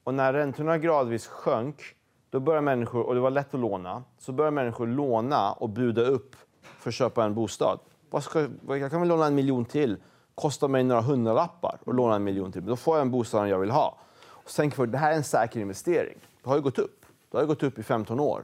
[0.03, 1.95] Och när räntorna gradvis sjönk,
[2.29, 6.01] då började människor, och det var lätt att låna, så började människor låna och buda
[6.01, 7.79] upp för att köpa en bostad.
[8.09, 9.97] Vad ska, jag kan väl låna en miljon till
[10.35, 12.65] kostar mig några hundralappar och låna en miljon till.
[12.65, 13.97] Då får jag en bostad jag vill ha.
[14.23, 16.17] Och sen för det här är en säker investering.
[16.43, 17.05] Det har ju gått upp.
[17.31, 18.43] Det har gått upp i 15 år.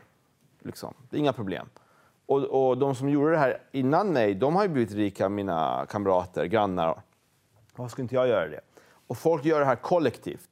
[0.60, 0.94] Liksom.
[1.10, 1.70] Det är inga problem.
[2.26, 5.86] Och, och, de som gjorde det här innan mig, de har ju blivit rika, mina
[5.90, 7.02] kamrater, grannar.
[7.76, 8.62] Varför skulle inte jag göra det?
[9.08, 10.50] Och folk gör det här kollektivt.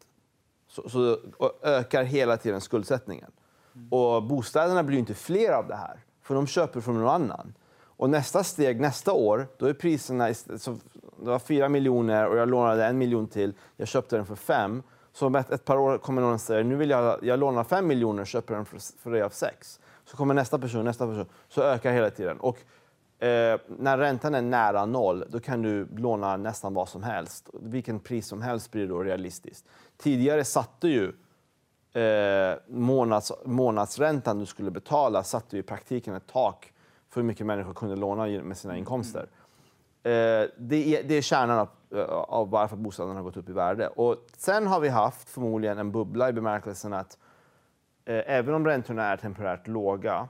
[0.67, 1.17] Så, så
[1.61, 3.31] ökar hela tiden skuldsättningen.
[3.75, 3.89] Mm.
[3.89, 7.53] Och bostäderna blir inte fler av det här, för de köper från någon annan.
[7.97, 10.33] Och nästa steg, nästa år, då är priserna...
[10.33, 10.77] Så
[11.19, 13.53] det var 4 miljoner och jag lånade en miljon till.
[13.77, 14.83] Jag köpte den för fem.
[15.13, 17.63] Så om ett, ett par år kommer någon och säger nu vill jag, jag låna
[17.63, 19.79] 5 miljoner och köper den för, för dig av 6.
[20.05, 21.25] Så kommer nästa person, nästa person.
[21.49, 22.37] Så ökar hela tiden.
[22.39, 22.57] Och
[23.25, 27.49] eh, när räntan är nära noll, då kan du låna nästan vad som helst.
[27.53, 29.65] Vilken pris som helst blir då realistiskt.
[29.97, 31.13] Tidigare satte ju
[32.01, 36.73] eh, månads, månadsräntan du skulle betala satte ju i praktiken ett tak
[37.09, 39.27] för hur mycket människor kunde låna med sina inkomster.
[40.05, 43.51] Eh, det, är, det är kärnan av, eh, av varför bostaden har gått upp i
[43.51, 43.87] värde.
[43.87, 47.17] Och sen har vi haft förmodligen en bubbla i bemärkelsen att
[48.05, 50.27] eh, även om räntorna är temporärt låga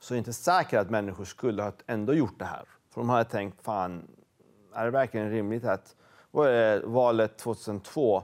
[0.00, 2.64] så är det inte säkert att människor skulle ha ändå gjort det här.
[2.90, 4.08] För de hade tänkt, fan,
[4.74, 5.96] är det verkligen rimligt att
[6.30, 8.22] vad är valet 2002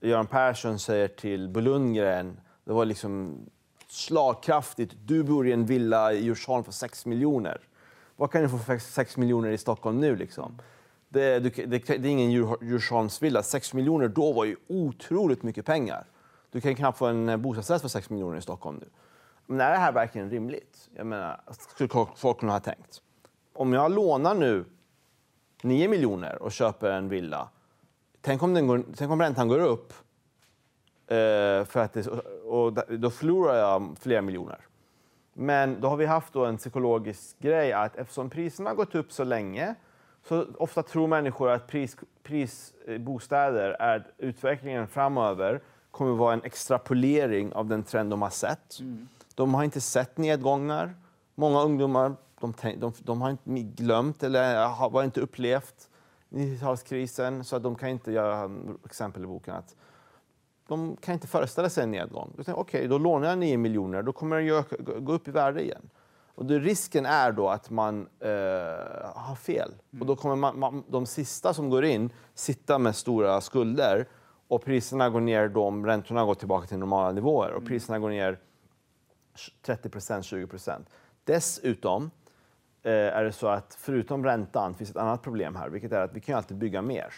[0.00, 3.38] Göran Persson säger till Bo Lundgren, det var liksom
[3.88, 7.60] slagkraftigt, du bor i en villa i Djursholm för 6 miljoner.
[8.16, 10.16] Vad kan du få för 6 miljoner i Stockholm nu?
[10.16, 10.58] Liksom?
[11.08, 13.42] Det, det, det, det är ingen Djursholmsvilla.
[13.42, 16.06] 6 miljoner då var ju otroligt mycket pengar.
[16.50, 18.88] Du kan knappt få en eh, bostadsrätt för 6 miljoner i Stockholm nu.
[19.46, 20.88] Men är det här verkligen rimligt?
[20.94, 21.40] Jag menar,
[21.74, 23.02] skulle folk kunna ha tänkt.
[23.52, 24.64] Om jag lånar nu
[25.62, 27.48] 9 miljoner och köper en villa
[28.24, 29.92] Tänk om, den går, tänk om räntan går upp,
[31.06, 32.06] eh, för att det,
[32.44, 34.60] och då förlorar jag flera miljoner.
[35.32, 39.12] Men då har vi haft då en psykologisk grej att eftersom priserna har gått upp
[39.12, 39.74] så länge
[40.28, 47.52] så ofta tror människor att pris, prisbostäder är utvecklingen framöver kommer att vara en extrapolering
[47.52, 48.80] av den trend de har sett.
[48.80, 49.08] Mm.
[49.34, 50.94] De har inte sett nedgångar.
[51.34, 55.88] Många ungdomar de, de, de har inte glömt eller har inte upplevt
[56.30, 58.50] 90-talskrisen, så de kan inte göra
[58.84, 59.76] exempel i boken att
[60.72, 62.34] de kan inte föreställa sig en nedgång.
[62.38, 65.90] Okej, okay, då lånar jag 9 miljoner, då kommer den gå upp i värde igen.
[66.34, 68.28] Och det, risken är då att man eh,
[69.14, 69.74] har fel.
[69.92, 70.00] Mm.
[70.00, 74.08] Och då kommer man, man, de sista som går in sitta med stora skulder
[74.48, 77.68] och priserna går ner då om räntorna går tillbaka till normala nivåer och mm.
[77.68, 78.38] priserna går ner
[79.64, 80.80] 30% 20%
[81.24, 82.10] Dessutom
[82.84, 86.12] Eh, är det så att förutom räntan finns ett annat problem här, vilket är att
[86.12, 87.14] vi kan alltid bygga mer.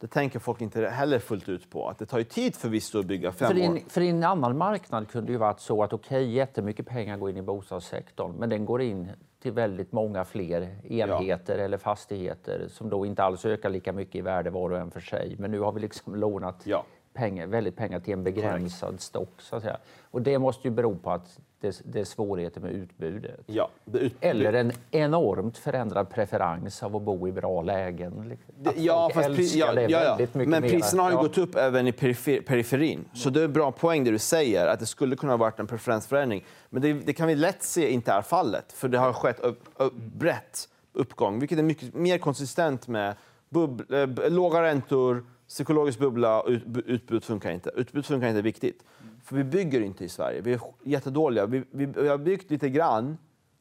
[0.00, 1.88] Det tänker folk inte heller fullt ut på.
[1.88, 3.78] Att det tar ju tid förvisso att bygga fem för år.
[3.88, 7.16] för i en annan marknad kunde det ju varit så att okej, okay, jättemycket pengar
[7.16, 9.10] går in i bostadssektorn, men den går in
[9.42, 11.64] till väldigt många fler enheter ja.
[11.64, 15.00] eller fastigheter som då inte alls ökar lika mycket i värde var och en för
[15.00, 15.36] sig.
[15.38, 16.84] Men nu har vi liksom lånat ja.
[17.12, 19.02] pengar, väldigt pengar till en begränsad Correct.
[19.02, 19.42] stock.
[19.42, 19.78] Så att säga.
[20.10, 23.40] Och det måste ju bero på att det, det är svårigheter med utbudet.
[23.46, 28.38] Ja, ut, Eller en enormt förändrad preferens av att bo i bra lägen.
[28.76, 30.28] Ja, fast pri, ja, ja, ja.
[30.32, 33.04] Men priserna har ju gått upp även i perifer, periferin.
[33.14, 35.60] Så det är en bra poäng det du säger, att det skulle kunna ha varit
[35.60, 36.44] en preferensförändring.
[36.70, 39.64] Men det, det kan vi lätt se inte är fallet, för det har skett upp,
[39.76, 43.14] upp, brett uppgång, vilket är mycket mer konsistent med
[43.48, 47.70] bub, äh, låga räntor, psykologisk bubbla och ut, utbud funkar inte.
[47.74, 48.84] Utbud funkar inte viktigt.
[49.26, 50.40] För vi bygger inte i Sverige.
[50.40, 51.46] Vi är jättedåliga.
[51.46, 53.18] Vi, vi, vi har byggt lite grann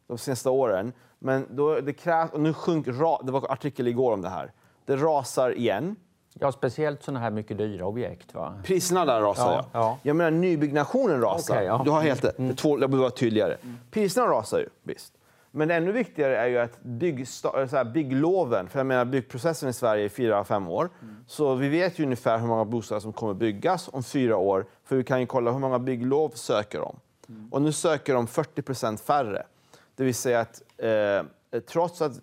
[0.08, 2.32] de senaste åren, men då, det krävs...
[2.32, 2.92] Och nu sjunk, det
[3.32, 4.52] var en artikel igår om det här.
[4.86, 5.96] Det rasar igen.
[6.34, 8.34] Ja, speciellt sådana här mycket dyra objekt.
[8.34, 8.54] Va?
[8.64, 9.66] Priserna där rasar, ja.
[9.72, 9.98] ja.
[10.04, 11.54] Jag menar, nybyggnationen rasar.
[11.54, 11.82] Okay, ja.
[11.86, 12.40] Du har helt rätt.
[12.40, 12.56] Mm.
[12.64, 13.54] Jag behöver vara tydligare.
[13.54, 13.78] Mm.
[13.92, 15.14] Priserna rasar ju, visst.
[15.56, 16.80] Men ännu viktigare är ju att
[17.56, 20.90] eh, så här, byggloven, för jag menar byggprocessen i Sverige är fyra, fem år.
[21.02, 21.16] Mm.
[21.28, 24.66] Så vi vet ju ungefär hur många bostäder som kommer byggas om fyra år.
[24.84, 27.00] För vi kan ju kolla hur många bygglov söker de.
[27.30, 27.50] Mm.
[27.52, 29.46] Och nu söker de 40 procent färre.
[29.96, 32.20] Det vill säga att eh, trots att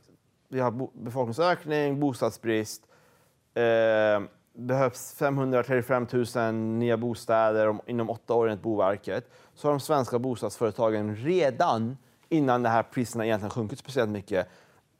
[0.48, 2.82] vi har befolkningsökning, bostadsbrist,
[3.54, 3.62] eh,
[4.54, 11.16] behövs 535 000 nya bostäder inom åtta år enligt Boverket, så har de svenska bostadsföretagen
[11.16, 11.96] redan
[12.32, 14.48] innan de här priserna egentligen sjunkit speciellt mycket,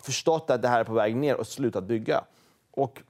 [0.02, 2.24] förstått att det här är på väg ner och slutat bygga.
[2.70, 3.02] Och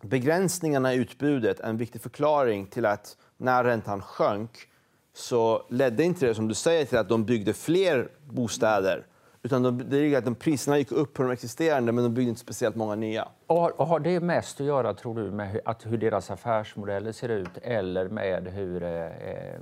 [0.00, 4.68] begränsningarna i utbudet är en viktig förklaring till att när räntan sjönk
[5.14, 9.06] så ledde inte det, som du säger, till att de byggde fler bostäder
[9.44, 12.28] utan de, det är att de priserna gick upp på de existerande, men de byggde
[12.28, 13.28] inte speciellt många nya.
[13.46, 17.12] Och, och har det mest att göra, tror du, med hur, att hur deras affärsmodeller
[17.12, 19.60] ser ut eller med hur eh, eh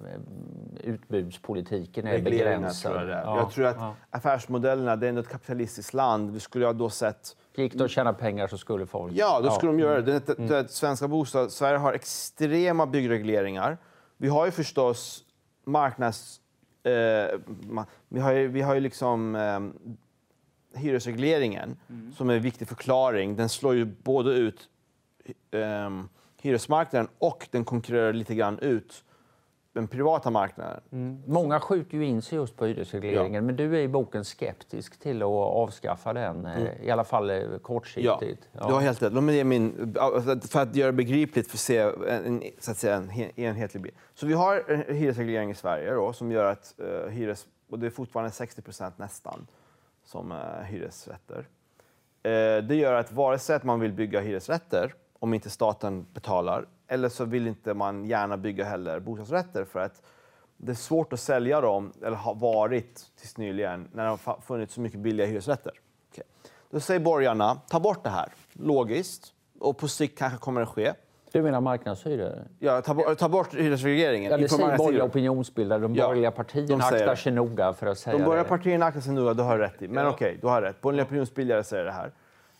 [0.84, 2.92] utbudspolitiken är begränsad?
[2.92, 3.94] Tror jag, ja, jag tror att ja.
[4.10, 6.30] affärsmodellerna, det är ändå ett kapitalistiskt land.
[6.30, 7.36] Vi skulle ha då sett...
[7.54, 9.12] Gick det att tjäna pengar så skulle folk...
[9.16, 9.76] Ja, då skulle ja.
[9.76, 10.26] de göra det.
[10.26, 10.68] det, det, mm.
[10.68, 13.78] Svenska bostad, Sverige har extrema byggregleringar.
[14.16, 15.24] Vi har ju förstås
[15.64, 16.40] marknads
[16.82, 17.40] eh,
[18.08, 19.60] vi har ju, vi har ju liksom eh,
[20.80, 22.12] hyresregleringen mm.
[22.12, 23.36] som är en viktig förklaring.
[23.36, 24.68] Den slår ju både ut
[25.50, 25.90] eh,
[26.42, 29.04] hyresmarknaden och den konkurrerar lite grann ut
[29.72, 30.80] den privata marknaden.
[30.92, 31.22] Mm.
[31.26, 33.46] Många skjuter ju in sig just på hyresregleringen, ja.
[33.46, 36.82] men du är i boken skeptisk till att avskaffa den, eh, mm.
[36.82, 38.48] i alla fall eh, kortsiktigt.
[38.52, 39.46] Ja, du har helt rätt.
[39.46, 39.94] min,
[40.50, 41.78] för att göra det begripligt, för att se
[42.08, 43.94] en, så att säga, en enhetlig bild.
[44.14, 47.86] Så vi har en hyresreglering i Sverige då, som gör att uh, hyres, och det
[47.86, 49.46] är fortfarande 60 procent nästan,
[50.04, 51.38] som uh, hyresrätter.
[51.38, 56.66] Uh, det gör att vare sig att man vill bygga hyresrätter, om inte staten betalar,
[56.90, 60.02] eller så vill inte man gärna bygga heller bostadsrätter för att
[60.56, 64.74] det är svårt att sälja dem, eller har varit tills nyligen, när det har funnits
[64.74, 65.72] så mycket billiga hyresrätter.
[66.12, 66.24] Okay.
[66.70, 68.28] Då säger borgarna, ta bort det här.
[68.52, 69.32] Logiskt.
[69.58, 70.92] Och på sikt kanske kommer det ske.
[71.32, 72.44] Du menar marknadshyror?
[72.58, 74.30] Ja, ta, ta bort hyresregleringen.
[74.30, 75.78] Ja, det säger borgerliga opinionsbildare.
[75.78, 79.00] De borgerliga ja, partierna de aktar sig noga för att säga De borgerliga partierna aktar
[79.00, 79.88] sig noga, du har rätt i.
[79.88, 80.10] Men ja.
[80.10, 80.80] okej, okay, du har rätt.
[80.80, 82.12] Borgerliga opinionsbildare säger det här.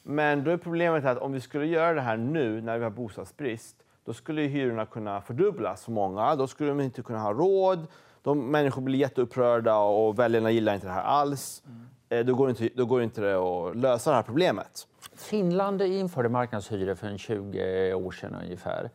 [0.03, 2.91] Men då är problemet att om vi skulle göra det här nu när vi har
[2.91, 6.37] bostadsbrist, då skulle hyrorna kunna fördubblas för många.
[6.37, 7.87] Då skulle de inte kunna ha råd.
[8.23, 11.63] De, människor blir jätteupprörda och väljarna gillar inte det här alls.
[12.11, 12.27] Mm.
[12.27, 14.87] Då, går inte, då går inte det att lösa det här problemet.
[15.15, 18.91] Finland införde marknadshyror för 20 år sedan ungefär.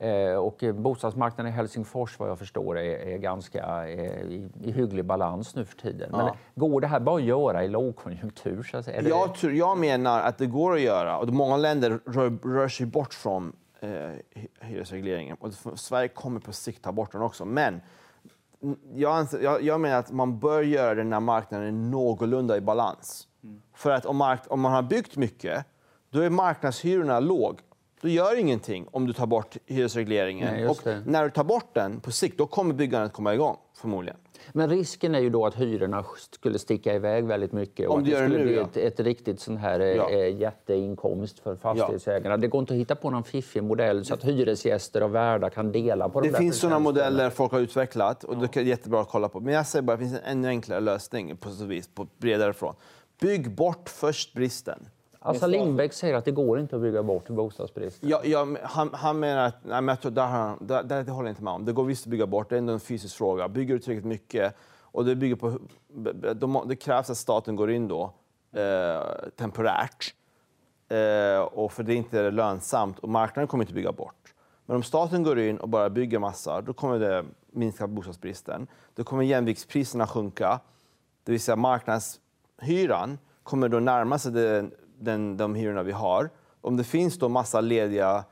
[0.00, 5.04] Eh, och bostadsmarknaden i Helsingfors vad jag förstår är, är ganska eh, i, i hygglig
[5.04, 6.10] balans nu för tiden.
[6.10, 6.36] Men ja.
[6.54, 8.62] går det här bara att göra i lågkonjunktur?
[8.62, 9.02] Så att säga?
[9.02, 11.18] Jag, tror, jag menar att det går att göra.
[11.18, 14.12] Och många länder rör, rör sig bort från eh,
[14.60, 15.36] hyresregleringen.
[15.40, 17.44] Och Sverige kommer på sikt ta bort den också.
[17.44, 17.80] Men
[18.94, 22.60] jag, anser, jag, jag, menar att man bör göra det när marknaden är någorlunda i
[22.60, 23.28] balans.
[23.44, 23.62] Mm.
[23.74, 25.66] För att om, mark, om man har byggt mycket,
[26.10, 27.60] då är marknadshyrorna låg.
[28.00, 30.54] Då gör ingenting om du tar bort hyresregleringen.
[30.54, 34.16] Nej, och när du tar bort den på sikt, då kommer byggandet komma igång förmodligen.
[34.52, 38.06] Men risken är ju då att hyrorna skulle sticka iväg väldigt mycket och Om att
[38.06, 38.62] det skulle nu, bli ja.
[38.62, 40.10] ett, ett, riktigt sån här ja.
[40.10, 42.30] äh, jätteinkomst för fastighetsägarna.
[42.30, 42.36] Ja.
[42.36, 45.72] Det går inte att hitta på någon fiffig modell så att hyresgäster och värdar kan
[45.72, 49.08] dela på de Det finns sådana modeller folk har utvecklat och det är jättebra att
[49.08, 49.40] kolla på.
[49.40, 52.52] Men jag säger bara det finns en ännu enklare lösning på så vis, på bredare
[52.52, 52.78] front.
[53.20, 54.88] Bygg bort först bristen.
[55.28, 58.08] Alltså Lindbäck säger att det går inte att bygga bort bostadsbristen.
[58.08, 59.56] Ja, ja, han, han menar att...
[59.62, 61.64] Nej, men jag tror, där, där, där, det håller jag inte med om.
[61.64, 63.48] Det går visst att bygga bort, det är ändå en fysisk fråga.
[63.48, 65.58] Bygger du tillräckligt mycket och det, bygger på,
[66.34, 68.12] de, det krävs att staten går in då
[68.52, 69.02] eh,
[69.36, 70.14] temporärt.
[70.88, 74.34] Eh, och för det är inte lönsamt och marknaden kommer inte bygga bort.
[74.66, 78.66] Men om staten går in och bara bygger massa, då kommer det minska bostadsbristen.
[78.94, 80.60] Då kommer jämviktspriserna sjunka.
[81.24, 86.30] Det vill säga marknadshyran kommer då närma sig den den, de hyrorna vi har.
[86.60, 88.24] Om det finns då massa lediga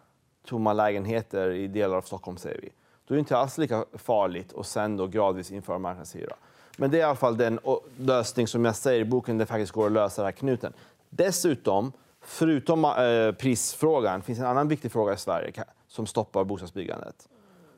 [0.47, 2.73] tomma lägenheter i delar av Stockholm, säger vi,
[3.07, 6.37] då är det inte alls lika farligt att sen då gradvis införa marknadshyra.
[6.77, 7.59] Men det är i alla fall den
[7.99, 10.73] lösning som jag säger i boken, det faktiskt går att lösa den här knuten.
[11.11, 17.29] Dessutom, förutom eh, prisfrågan, finns en annan viktig fråga i Sverige som stoppar bostadsbyggandet.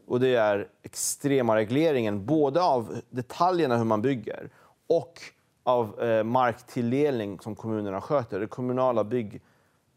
[0.06, 4.50] Och det är extrema regleringen, både av detaljerna hur man bygger
[4.86, 5.20] och
[5.68, 9.42] av eh, marktilldelning som kommunerna sköter, det kommunala bygg,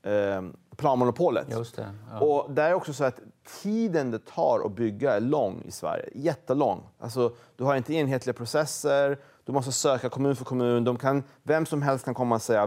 [0.04, 0.42] eh,
[0.78, 1.48] planmonopolet.
[1.50, 2.20] Just det, ja.
[2.20, 3.20] Och det är också så att
[3.64, 6.10] tiden det tar att bygga är lång i Sverige.
[6.14, 6.84] Jättelång.
[7.00, 10.84] Alltså, du har inte enhetliga processer, du måste söka kommun för kommun.
[10.84, 12.66] De kan, vem som helst kan komma och säga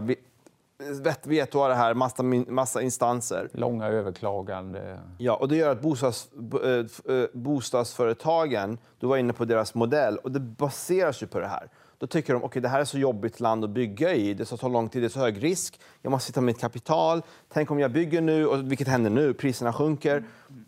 [1.03, 3.49] vet, vet du det här, massa, massa instanser.
[3.53, 4.99] Långa överklagande.
[5.17, 6.29] Ja, och det gör att bostads,
[6.63, 11.47] eh, eh, bostadsföretagen, du var inne på deras modell, och det baseras ju på det
[11.47, 11.69] här.
[11.97, 14.57] Då tycker de okay, det här är så jobbigt land att bygga i, det tar
[14.57, 17.21] så lång tid, det är så hög risk, jag måste sitta med mitt kapital.
[17.49, 20.23] Tänk om jag bygger nu, och vilket händer nu, priserna sjunker.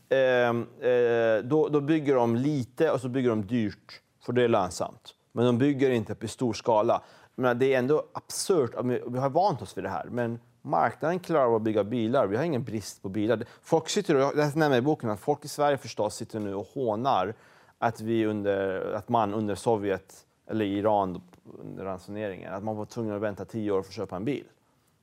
[0.10, 0.68] Mm.
[0.84, 4.48] Eh, eh, då, då bygger de lite och så bygger de dyrt, för det är
[4.48, 5.14] lönsamt.
[5.32, 7.02] Men de bygger inte i stor skala.
[7.36, 8.72] Men det är ändå absurt,
[9.08, 10.06] vi har vant oss vid det här.
[10.12, 12.28] Men marknaden klarar av att bygga bilar.
[12.28, 13.44] Vi har ingen brist på bilar.
[13.62, 16.68] Folk sitter, och, jag nämner i boken att folk i Sverige förstås sitter nu och
[16.74, 17.34] hånar
[17.78, 21.22] att, vi under, att man under Sovjet eller i Iran
[21.60, 24.46] under ransoneringen, att man var tvungen att vänta tio år för att köpa en bil.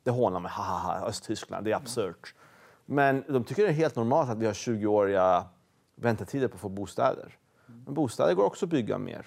[0.02, 2.35] Det hånar man, haha, Östtyskland, det är absurt.
[2.87, 5.44] Men de tycker det är helt normalt att vi har 20-åriga
[5.94, 7.38] väntetider på att få bostäder.
[7.85, 9.26] Men bostäder går också att bygga mer.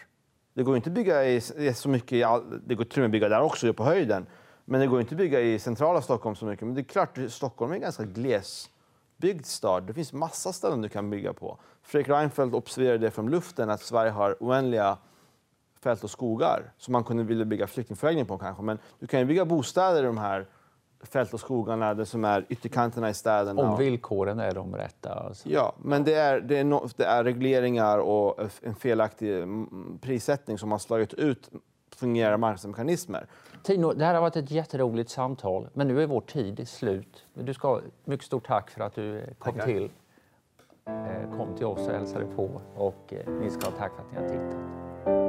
[0.54, 1.42] Det går inte att bygga i,
[1.74, 4.26] så mycket, i all, det går till och med bygga där också, på höjden.
[4.66, 6.66] Men det går inte att bygga i centrala Stockholm så mycket.
[6.66, 9.84] Men det är klart, Stockholm är en ganska glesbyggd stad.
[9.84, 11.60] Det finns massa ställen du kan bygga på.
[11.82, 14.98] Fredrik Reinfeldt observerade det från luften att Sverige har oändliga
[15.88, 18.64] fält och skogar som man kunde vilja bygga flyktingförläggning på kanske.
[18.64, 20.46] Men du kan ju bygga bostäder i de här
[21.04, 23.62] fält och skogarna det som är ytterkanterna i städerna.
[23.62, 25.14] Om villkoren är de rätta.
[25.14, 25.50] Alltså.
[25.50, 29.44] Ja, men det är, det, är no, det är regleringar och en felaktig
[30.02, 31.50] prissättning som har slagit ut
[31.96, 33.28] fungerande marknadsmekanismer.
[33.64, 37.26] Tino, det här har varit ett jätteroligt samtal, men nu är vår tid slut.
[37.34, 39.66] Du ska ha mycket stort tack för att du kom Tackar.
[39.66, 39.92] till.
[40.86, 42.62] Eh, kom till oss och hälsade på.
[42.76, 45.27] Och eh, ni ska ha tack för att ni har tittat.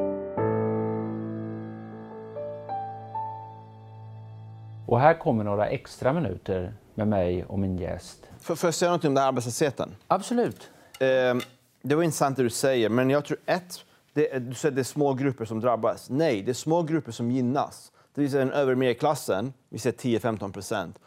[4.89, 8.31] Och här kommer några extra minuter med mig och min gäst.
[8.41, 9.97] Får jag säga något om den här arbetslösheten?
[10.07, 10.71] Absolut.
[11.01, 11.35] Eh,
[11.83, 14.83] det var intressant det du säger, men jag tror ett, det, du säger att det
[14.83, 16.11] är små grupper som drabbas.
[16.11, 17.93] Nej, det är små grupper som gynnas.
[18.15, 20.99] Det vill säga den övre medelklassen, vi säger 10-15 procent.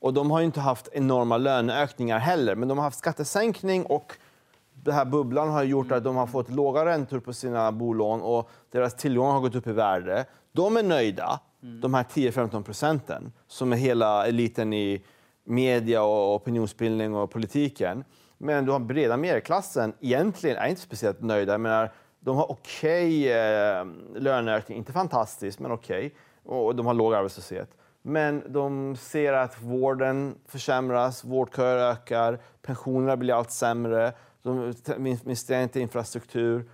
[0.00, 4.12] Och de har inte haft enorma löneökningar heller, men de har haft skattesänkning och
[4.84, 8.50] den här bubblan har gjort att de har fått låga räntor på sina bolån och
[8.70, 10.24] deras tillgångar har gått upp i värde.
[10.52, 11.80] De är nöjda, mm.
[11.80, 15.04] de här 10-15 procenten som är hela eliten i
[15.44, 18.04] media och opinionsbildning och politiken.
[18.38, 21.52] Men du har breda medelklassen egentligen är inte speciellt nöjda.
[21.52, 26.06] Jag menar, de har okej okay, eh, löneökning, inte fantastiskt, men okej.
[26.06, 26.58] Okay.
[26.58, 27.70] Och de har låg arbetslöshet.
[28.02, 35.78] Men de ser att vården försämras, vårdköer ökar, pensionerna blir allt sämre, de investerar inte
[35.78, 36.64] i infrastruktur.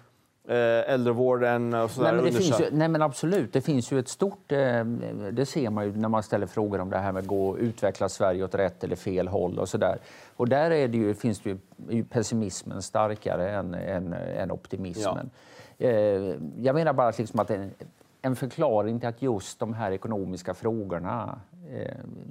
[0.48, 2.12] Eh, äldrevården och sådär.
[2.12, 4.52] Nej, men det finns ju, nej men absolut, det finns ju ett stort...
[4.52, 4.84] Eh,
[5.32, 8.08] det ser man ju när man ställer frågor om det här med att gå utveckla
[8.08, 9.98] Sverige åt rätt eller fel håll och sådär.
[10.36, 11.58] Och där är det ju, finns det
[11.90, 15.30] ju pessimismen starkare än, än, än optimismen.
[15.76, 15.88] Ja.
[15.88, 17.70] Eh, jag menar bara liksom att en,
[18.22, 21.40] en förklaring till att just de här ekonomiska frågorna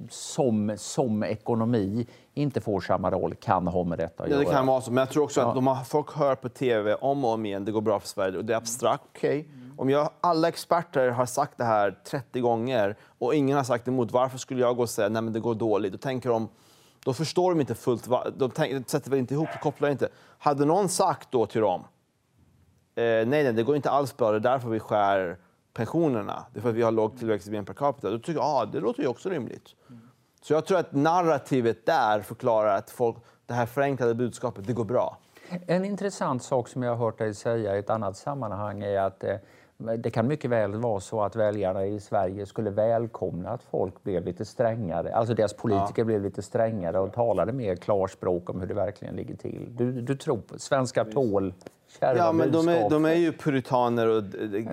[0.09, 4.45] som, som ekonomi inte får samma roll kan ha med detta att ja, göra.
[4.45, 6.95] Det kan vara så, men jag tror också att de har, folk hör på tv
[6.95, 9.03] om och om igen det går bra för Sverige och det är abstrakt.
[9.15, 9.39] Okay.
[9.39, 9.73] Mm.
[9.77, 14.11] Om jag, alla experter har sagt det här 30 gånger och ingen har sagt emot,
[14.11, 15.91] varför skulle jag gå och säga att det går dåligt?
[15.91, 16.49] Då tänker de,
[17.03, 20.09] då förstår de inte fullt, de, tänker, de sätter väl inte ihop, kopplar inte.
[20.37, 21.81] Hade någon sagt då till dem,
[22.95, 25.37] eh, nej, nej, det går inte alls bra, det är därför vi skär
[25.75, 28.33] pensionerna, det är för att vi har låg tillväxt i BNP per capita, då tycker
[28.33, 29.75] jag ah, det låter ju också rimligt.
[30.41, 34.85] Så jag tror att narrativet där förklarar att folk, det här förenklade budskapet, det går
[34.85, 35.17] bra.
[35.67, 39.23] En intressant sak som jag har hört dig säga i ett annat sammanhang är att
[39.23, 39.35] eh,
[39.77, 44.25] det kan mycket väl vara så att väljarna i Sverige skulle välkomna att folk blev
[44.25, 46.05] lite strängare, alltså deras politiker ja.
[46.05, 49.67] blev lite strängare och talade mer klarspråk om hur det verkligen ligger till.
[49.71, 51.53] Du, du tror på svenska tål
[51.99, 54.23] ja, men de är, de är ju puritaner och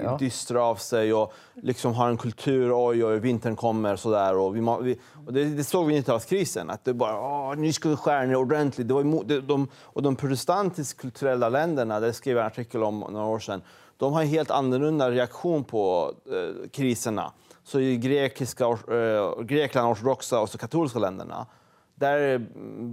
[0.03, 0.17] ja.
[0.19, 4.37] dystra av sig och liksom har en kultur, oj, oj, vintern kommer sådär.
[4.37, 7.89] Och, vi, vi, och det, det såg vi i 90-talskrisen, att det bara, nu ska
[7.89, 8.89] vi skära ner ordentligt.
[8.89, 13.05] Det var de, de, och de protestantiskt kulturella länderna, det skrev jag en artikel om
[13.11, 13.63] några år sedan,
[14.03, 17.33] de har en helt annorlunda reaktion på eh, kriserna.
[17.65, 21.47] Så i grekiska, eh, Grekland, ortodoxa och så katolska länderna,
[21.95, 22.47] där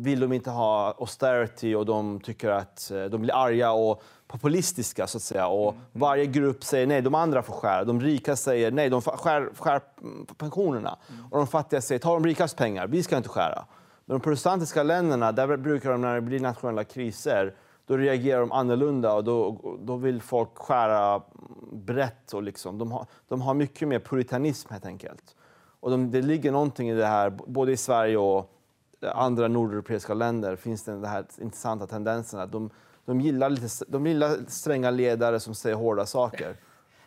[0.04, 5.08] vill de inte ha austerity och de tycker att eh, de blir arga och populistiska
[5.08, 5.48] så att säga.
[5.48, 5.84] Och mm.
[5.92, 7.84] Varje grupp säger nej, de andra får skära.
[7.84, 9.82] De rika säger nej, de skär, skär
[10.38, 10.98] pensionerna.
[11.10, 11.26] Mm.
[11.26, 13.66] Och de fattiga säger ta de rikas pengar, vi ska inte skära.
[14.06, 17.54] Men de protestantiska länderna, där brukar de när det blir nationella kriser,
[17.90, 21.22] då reagerar de annorlunda och då, då vill folk skära
[21.72, 22.34] brett.
[22.34, 22.78] Och liksom.
[22.78, 25.36] de, har, de har mycket mer puritanism helt enkelt.
[25.80, 28.56] Och de, det ligger någonting i det här, både i Sverige och
[29.02, 32.70] andra nordeuropeiska länder finns det den här intressanta tendensen att de,
[33.06, 36.56] de, gillar lite, de gillar stränga ledare som säger hårda saker.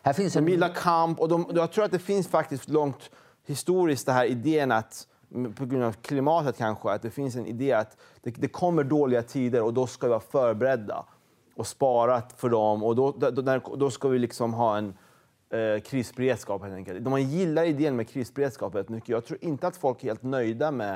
[0.01, 0.45] Här finns en...
[0.45, 3.09] De gillar kamp och de, jag tror att det finns faktiskt långt
[3.45, 5.07] historiskt den här idén att
[5.55, 9.21] på grund av klimatet kanske, att det finns en idé att det, det kommer dåliga
[9.21, 11.05] tider och då ska vi vara förberedda
[11.55, 14.93] och spara för dem och då, då, då ska vi liksom ha en
[15.49, 17.05] eh, krisberedskap helt enkelt.
[17.05, 19.09] De gillar idén med krisberedskap väldigt mycket.
[19.09, 20.95] Jag tror inte att folk är helt nöjda med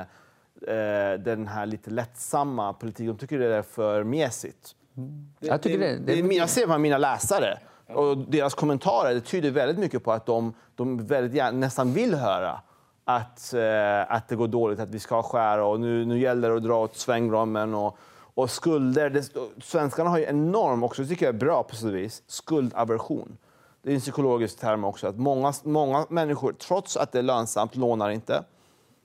[0.66, 3.06] eh, den här lite lättsamma politiken.
[3.06, 4.74] De tycker det är för mesigt.
[4.96, 5.28] Mm.
[5.40, 9.14] Jag, tycker det, det, det, jag ser på mina läsare och deras kommentarer.
[9.14, 12.60] Det tyder väldigt mycket på att de, de väldigt gärna, nästan vill höra
[13.08, 16.56] att, eh, att det går dåligt, att vi ska skära och nu, nu gäller det
[16.56, 17.98] att dra åt svängrommen Och,
[18.34, 19.10] och skulder.
[19.10, 19.28] Det,
[19.62, 23.36] svenskarna har ju enorm, också, det tycker jag är bra på så vis, skuldaversion.
[23.82, 25.06] Det är en psykologisk term också.
[25.06, 28.44] Att många, många människor, trots att det är lönsamt, lånar inte.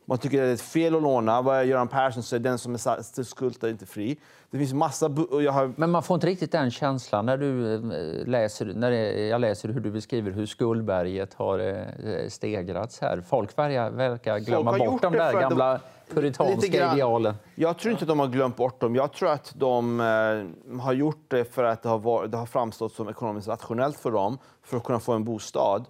[0.05, 1.41] Man tycker det är fel att låna.
[1.41, 4.17] Vad Göran Persson säger, den som är skuld är inte fri.
[4.51, 5.07] Det finns massa...
[5.07, 5.73] Har...
[5.79, 9.79] Men man får inte riktigt den känslan när, du eh, läser, när jag läser hur
[9.79, 13.23] du beskriver hur skuldberget har eh, stegrats här.
[13.29, 17.35] Folk verkar glömma bort de där gamla de, puritanska idealen.
[17.55, 18.95] Jag tror inte att de har glömt bort dem.
[18.95, 22.45] Jag tror att de eh, har gjort det för att det har, varit, det har
[22.45, 25.85] framstått som ekonomiskt rationellt för dem för att kunna få en bostad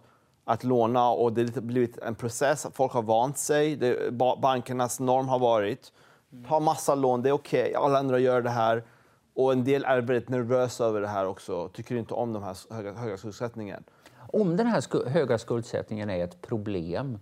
[0.45, 2.67] att låna och det har blivit en process.
[2.73, 3.75] Folk har vant sig.
[3.75, 5.91] Det, bankernas norm har varit
[6.47, 7.61] ta massa lån, det är okej.
[7.61, 7.73] Okay.
[7.73, 8.83] Alla andra gör det här.
[9.33, 11.67] Och en del är väldigt nervösa över det här också.
[11.67, 13.83] Tycker inte om den här höga, höga skuldsättningen.
[14.33, 17.19] Om den här sku höga skuldsättningen är ett problem,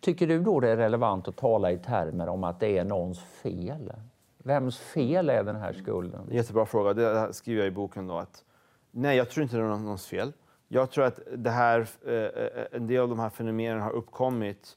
[0.00, 3.20] tycker du då det är relevant att tala i termer om att det är någons
[3.20, 3.92] fel?
[4.38, 6.28] Vems fel är den här skulden?
[6.30, 6.94] Jättebra fråga.
[6.94, 8.06] Det skriver jag i boken.
[8.06, 8.44] Då, att,
[8.90, 10.32] nej, jag tror inte det är någons fel.
[10.68, 14.76] Jag tror att det här, eh, eh, en del av de här fenomenen har uppkommit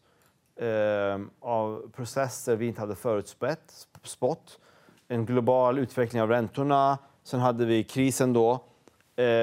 [0.56, 4.60] eh, av processer vi inte hade förutspått.
[5.08, 6.98] En global utveckling av räntorna.
[7.24, 8.64] Sen hade vi krisen då.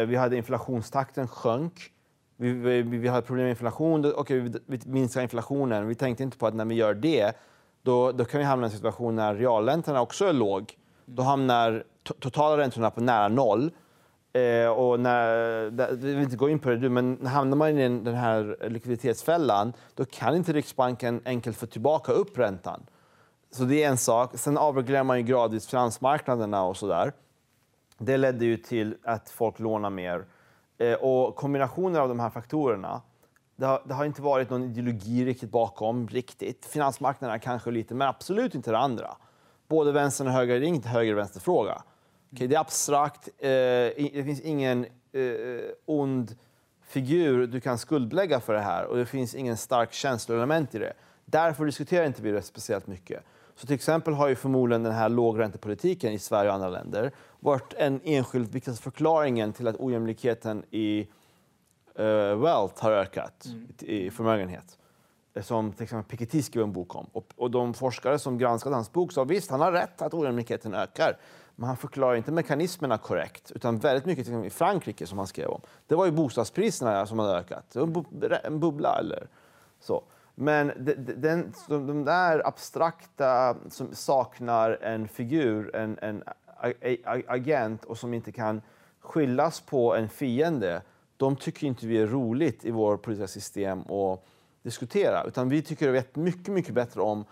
[0.06, 1.92] Vi hade inflationstakten sjönk.
[2.36, 4.12] Vi, vi, vi hade problem med inflation.
[4.16, 5.88] Okej, vi, vi inflationen.
[5.88, 7.36] Vi tänkte inte på att när vi gör det,
[7.82, 10.72] då, då kan vi hamna i en situation när realräntorna också är låg.
[11.04, 13.70] Då hamnar totala räntorna på nära noll.
[14.36, 18.14] Eh, och när, vi vill inte gå in på det men hamnar man i den
[18.14, 22.86] här likviditetsfällan, då kan inte Riksbanken enkelt få tillbaka upp räntan.
[23.50, 24.30] Så det är en sak.
[24.34, 27.12] Sen avreglerar man ju gradvis finansmarknaderna och så där.
[27.98, 30.24] Det ledde ju till att folk lånar mer.
[30.78, 33.02] Eh, och kombinationen av de här faktorerna,
[33.56, 36.08] det har, det har, inte varit någon ideologi riktigt bakom.
[36.08, 36.66] riktigt.
[36.66, 39.16] Finansmarknaderna kanske lite, men absolut inte det andra.
[39.68, 41.82] Både vänster och höger, det är inte höger-vänster-fråga.
[42.36, 45.20] Okay, det är abstrakt, eh, det finns ingen eh,
[45.84, 46.36] ond
[46.86, 50.92] figur du kan skuldbelägga för det här och det finns ingen stark känsloelement i det.
[51.24, 53.22] Därför diskuterar inte vi det speciellt mycket.
[53.54, 57.10] Så till exempel har ju förmodligen den här lågräntepolitiken i Sverige och andra länder
[57.40, 61.08] varit en enskild viktigaste förklaringen till att ojämlikheten i
[62.00, 63.68] uh, wealth har ökat, mm.
[63.78, 64.78] i förmögenhet.
[65.40, 67.06] Som till exempel Piketty skrev en bok om.
[67.12, 70.74] Och, och de forskare som granskade hans bok sa visst, han har rätt att ojämlikheten
[70.74, 71.16] ökar.
[71.56, 73.52] Men han förklarar inte mekanismerna korrekt.
[73.54, 75.60] Utan väldigt mycket i Frankrike som han skrev om.
[75.86, 77.70] Det var ju bostadspriserna som hade ökat.
[77.72, 78.04] Det var
[78.44, 79.28] en bubbla eller
[79.80, 80.02] så.
[80.34, 80.72] Men
[81.16, 86.22] den, de där abstrakta som saknar en figur, en, en
[87.26, 88.62] agent och som inte kan
[89.00, 90.82] skiljas på en fiende,
[91.16, 94.26] de tycker inte vi är roligt i vårt politiska system att
[94.62, 95.24] diskutera.
[95.24, 97.24] Utan vi tycker det är mycket, mycket bättre om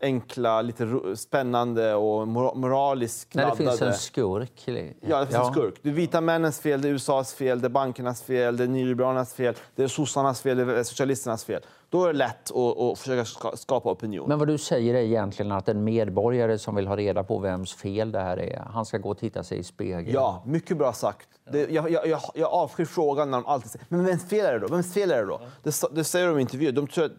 [0.00, 3.64] enkla, lite spännande och moraliskt laddade...
[3.64, 4.62] När det finns en skurk.
[4.66, 5.46] Ja, det finns ja.
[5.46, 5.74] en skurk.
[5.82, 8.68] Det är vita männens fel, det är USAs fel, det är bankernas fel, det är
[8.68, 11.62] nyliberalernas fel, det är sossarnas fel, det är socialisternas fel.
[11.88, 13.24] Då är det lätt att, att försöka
[13.56, 14.28] skapa opinion.
[14.28, 17.74] Men vad du säger är egentligen att en medborgare som vill ha reda på vems
[17.74, 20.14] fel det här är, han ska gå och titta sig i spegeln?
[20.14, 21.28] Ja, mycket bra sagt.
[21.52, 24.52] Det, jag, jag, jag, jag avskyr frågan när de alltid säger men vems fel är
[24.52, 24.66] det då?
[24.66, 25.40] Vems fel är det då?
[25.62, 26.72] Det, det säger de i intervjuer.
[26.72, 27.12] De tror att,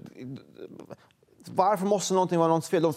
[1.49, 2.81] varför måste någonting vara någons fel?
[2.81, 2.93] De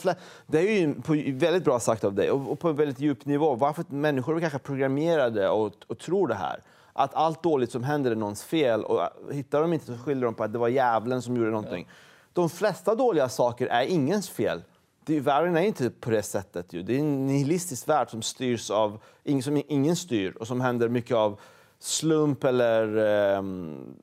[0.47, 3.55] det är ju på, väldigt bra sagt av dig och på en väldigt djup nivå.
[3.55, 6.61] Varför människor är kanske programmerade och, och tror det här.
[6.93, 10.27] Att allt dåligt som händer är någons fel och äh, hittar de inte så skyller
[10.27, 11.87] de på att det var djävulen som gjorde någonting.
[11.89, 11.95] Ja.
[12.33, 14.63] De flesta dåliga saker är ingens fel.
[15.05, 16.73] Det, världen är inte på det sättet.
[16.73, 16.83] Ju.
[16.83, 19.01] Det är en nihilistisk värld som styrs av
[19.43, 21.41] som ingen styr och som händer mycket av
[21.79, 22.97] slump eller
[23.37, 23.95] um,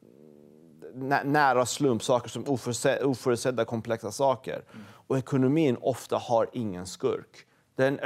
[1.23, 4.53] nära slump, saker som oförutsedda, oförutsedda komplexa saker.
[4.53, 4.85] Mm.
[5.07, 7.45] Och ekonomin ofta har ingen skurk.
[7.75, 7.99] Den,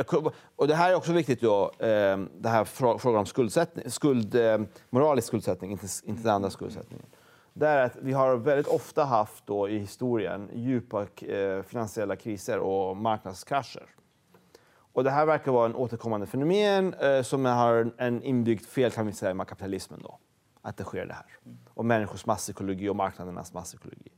[0.56, 2.64] och det här är också viktigt, då, eh, det här
[2.98, 4.60] frågan om skuldsättning, skuld, eh,
[4.90, 7.06] moralisk skuldsättning, inte, inte den andra skuldsättningen.
[7.54, 12.60] Det är att vi har väldigt ofta haft då i historien djupa eh, finansiella kriser
[12.60, 13.86] och marknadskrascher.
[14.94, 19.08] Och det här verkar vara en återkommande fenomen eh, som har en inbyggd fel kan
[19.08, 20.00] vi säga, med kapitalismen.
[20.04, 20.20] Då
[20.66, 21.26] att det sker det här.
[21.74, 24.12] Och människors masspsykologi och marknadernas masspsykologi.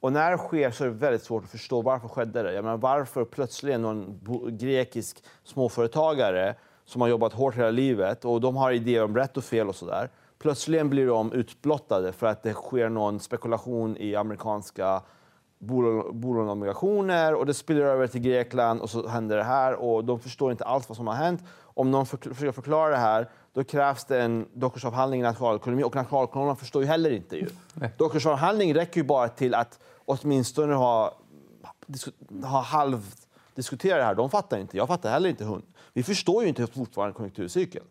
[0.00, 2.52] Och när det sker så är det väldigt svårt att förstå varför skedde det.
[2.52, 4.20] Jag menar, varför plötsligt någon
[4.58, 9.44] grekisk småföretagare som har jobbat hårt hela livet och de har idéer om rätt och
[9.44, 10.10] fel och sådär.
[10.38, 15.02] Plötsligt blir de utblottade för att det sker någon spekulation i amerikanska
[15.58, 20.20] bolån och och det spiller över till Grekland och så händer det här och de
[20.20, 21.42] förstår inte alls vad som har hänt.
[21.60, 26.56] Om någon försöker förklara det här då krävs det en doktorsavhandling i nationalekonomi och nationalekonomerna
[26.56, 27.36] förstår ju heller inte.
[27.36, 27.48] Ju.
[27.96, 31.18] Doktorsavhandling räcker ju bara till att åtminstone ha,
[32.44, 33.14] ha halv
[33.54, 34.14] diskutera det här.
[34.14, 34.76] De fattar inte.
[34.76, 35.44] Jag fattar heller inte.
[35.44, 35.64] Hund.
[35.92, 37.86] Vi förstår ju inte fortfarande konjunkturcykeln.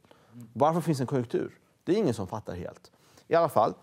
[0.53, 1.59] Varför finns en konjunktur?
[1.84, 2.91] Det är ingen som fattar helt.
[3.28, 3.74] I alla fall,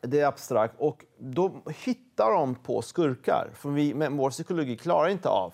[0.00, 0.74] det är abstrakt.
[0.78, 3.50] Och då hittar de på skurkar.
[3.54, 5.52] För vi, med vår psykologi klarar inte av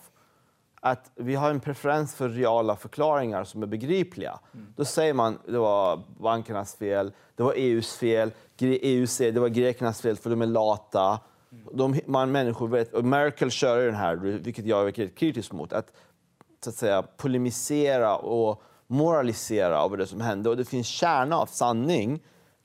[0.83, 4.39] att vi har en preferens för reala förklaringar som är begripliga.
[4.53, 4.73] Mm.
[4.75, 9.49] Då säger man det var bankernas fel, det var EUs fel, EU säger det var
[9.49, 11.19] grekernas fel för de är lata.
[11.51, 11.65] Mm.
[11.73, 15.93] De, man, människor vet, och Merkel kör den här, vilket jag är kritisk mot, att,
[16.63, 20.49] så att säga, polemisera och moralisera över det som hände.
[20.49, 22.19] Och det finns kärna av sanning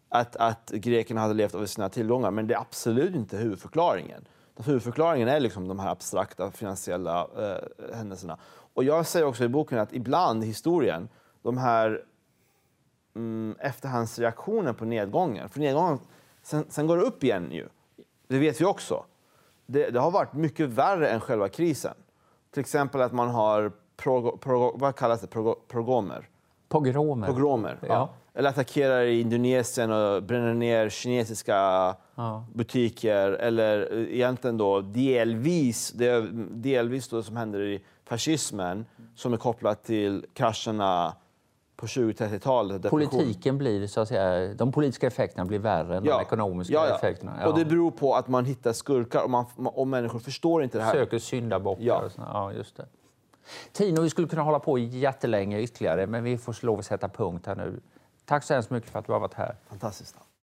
[0.09, 4.25] att, att grekerna hade levt över sina tillgångar, men det är absolut inte huvudförklaringen.
[4.65, 8.39] Huvudförklaringen är liksom de här abstrakta finansiella eh, händelserna.
[8.75, 11.09] Och jag säger också i boken att ibland i historien,
[11.43, 12.05] de här
[13.15, 15.99] mm, efterhandsreaktionen på nedgången, för nedgången,
[16.43, 17.69] sen, sen, går det upp igen ju.
[18.29, 19.05] Det vet vi också.
[19.67, 21.95] Det, det, har varit mycket värre än själva krisen.
[22.51, 25.27] Till exempel att man har pro, pro, vad kallas det?
[25.27, 26.29] Pro, progomer?
[26.69, 27.27] Pogromer.
[27.27, 27.79] Pogromer.
[27.83, 27.89] Ja.
[27.89, 28.11] Ja.
[28.37, 31.55] Eller attackerar i Indonesien och bränner ner kinesiska
[32.15, 32.45] Ja.
[32.55, 33.31] butiker.
[33.33, 39.85] Eller eh, egentligen då delvis, det delvis då som händer i fascismen som är kopplat
[39.85, 41.15] till krascherna
[41.77, 42.83] på 20-30-talet.
[42.83, 43.09] depression.
[43.11, 46.97] Politiken blir, så att säga, de politiska effekterna blir värre än de ekonomiska ja, ja.
[46.97, 47.47] effekterna.
[47.47, 50.85] Och det beror på att man hittar skurkar och, man, och människor förstår inte det
[50.85, 50.93] här.
[50.93, 51.85] söker syndabockar.
[51.85, 52.03] Ja.
[52.05, 52.87] och såna- ja, just det.
[53.73, 57.47] Tino, vi skulle kunna hålla på jättelänge ytterligare, men vi får lov att sätta punkt
[57.47, 57.81] här nu.
[58.27, 59.55] Tack så hemskt mycket för att du har varit här.
[59.69, 60.17] Fantastiskt.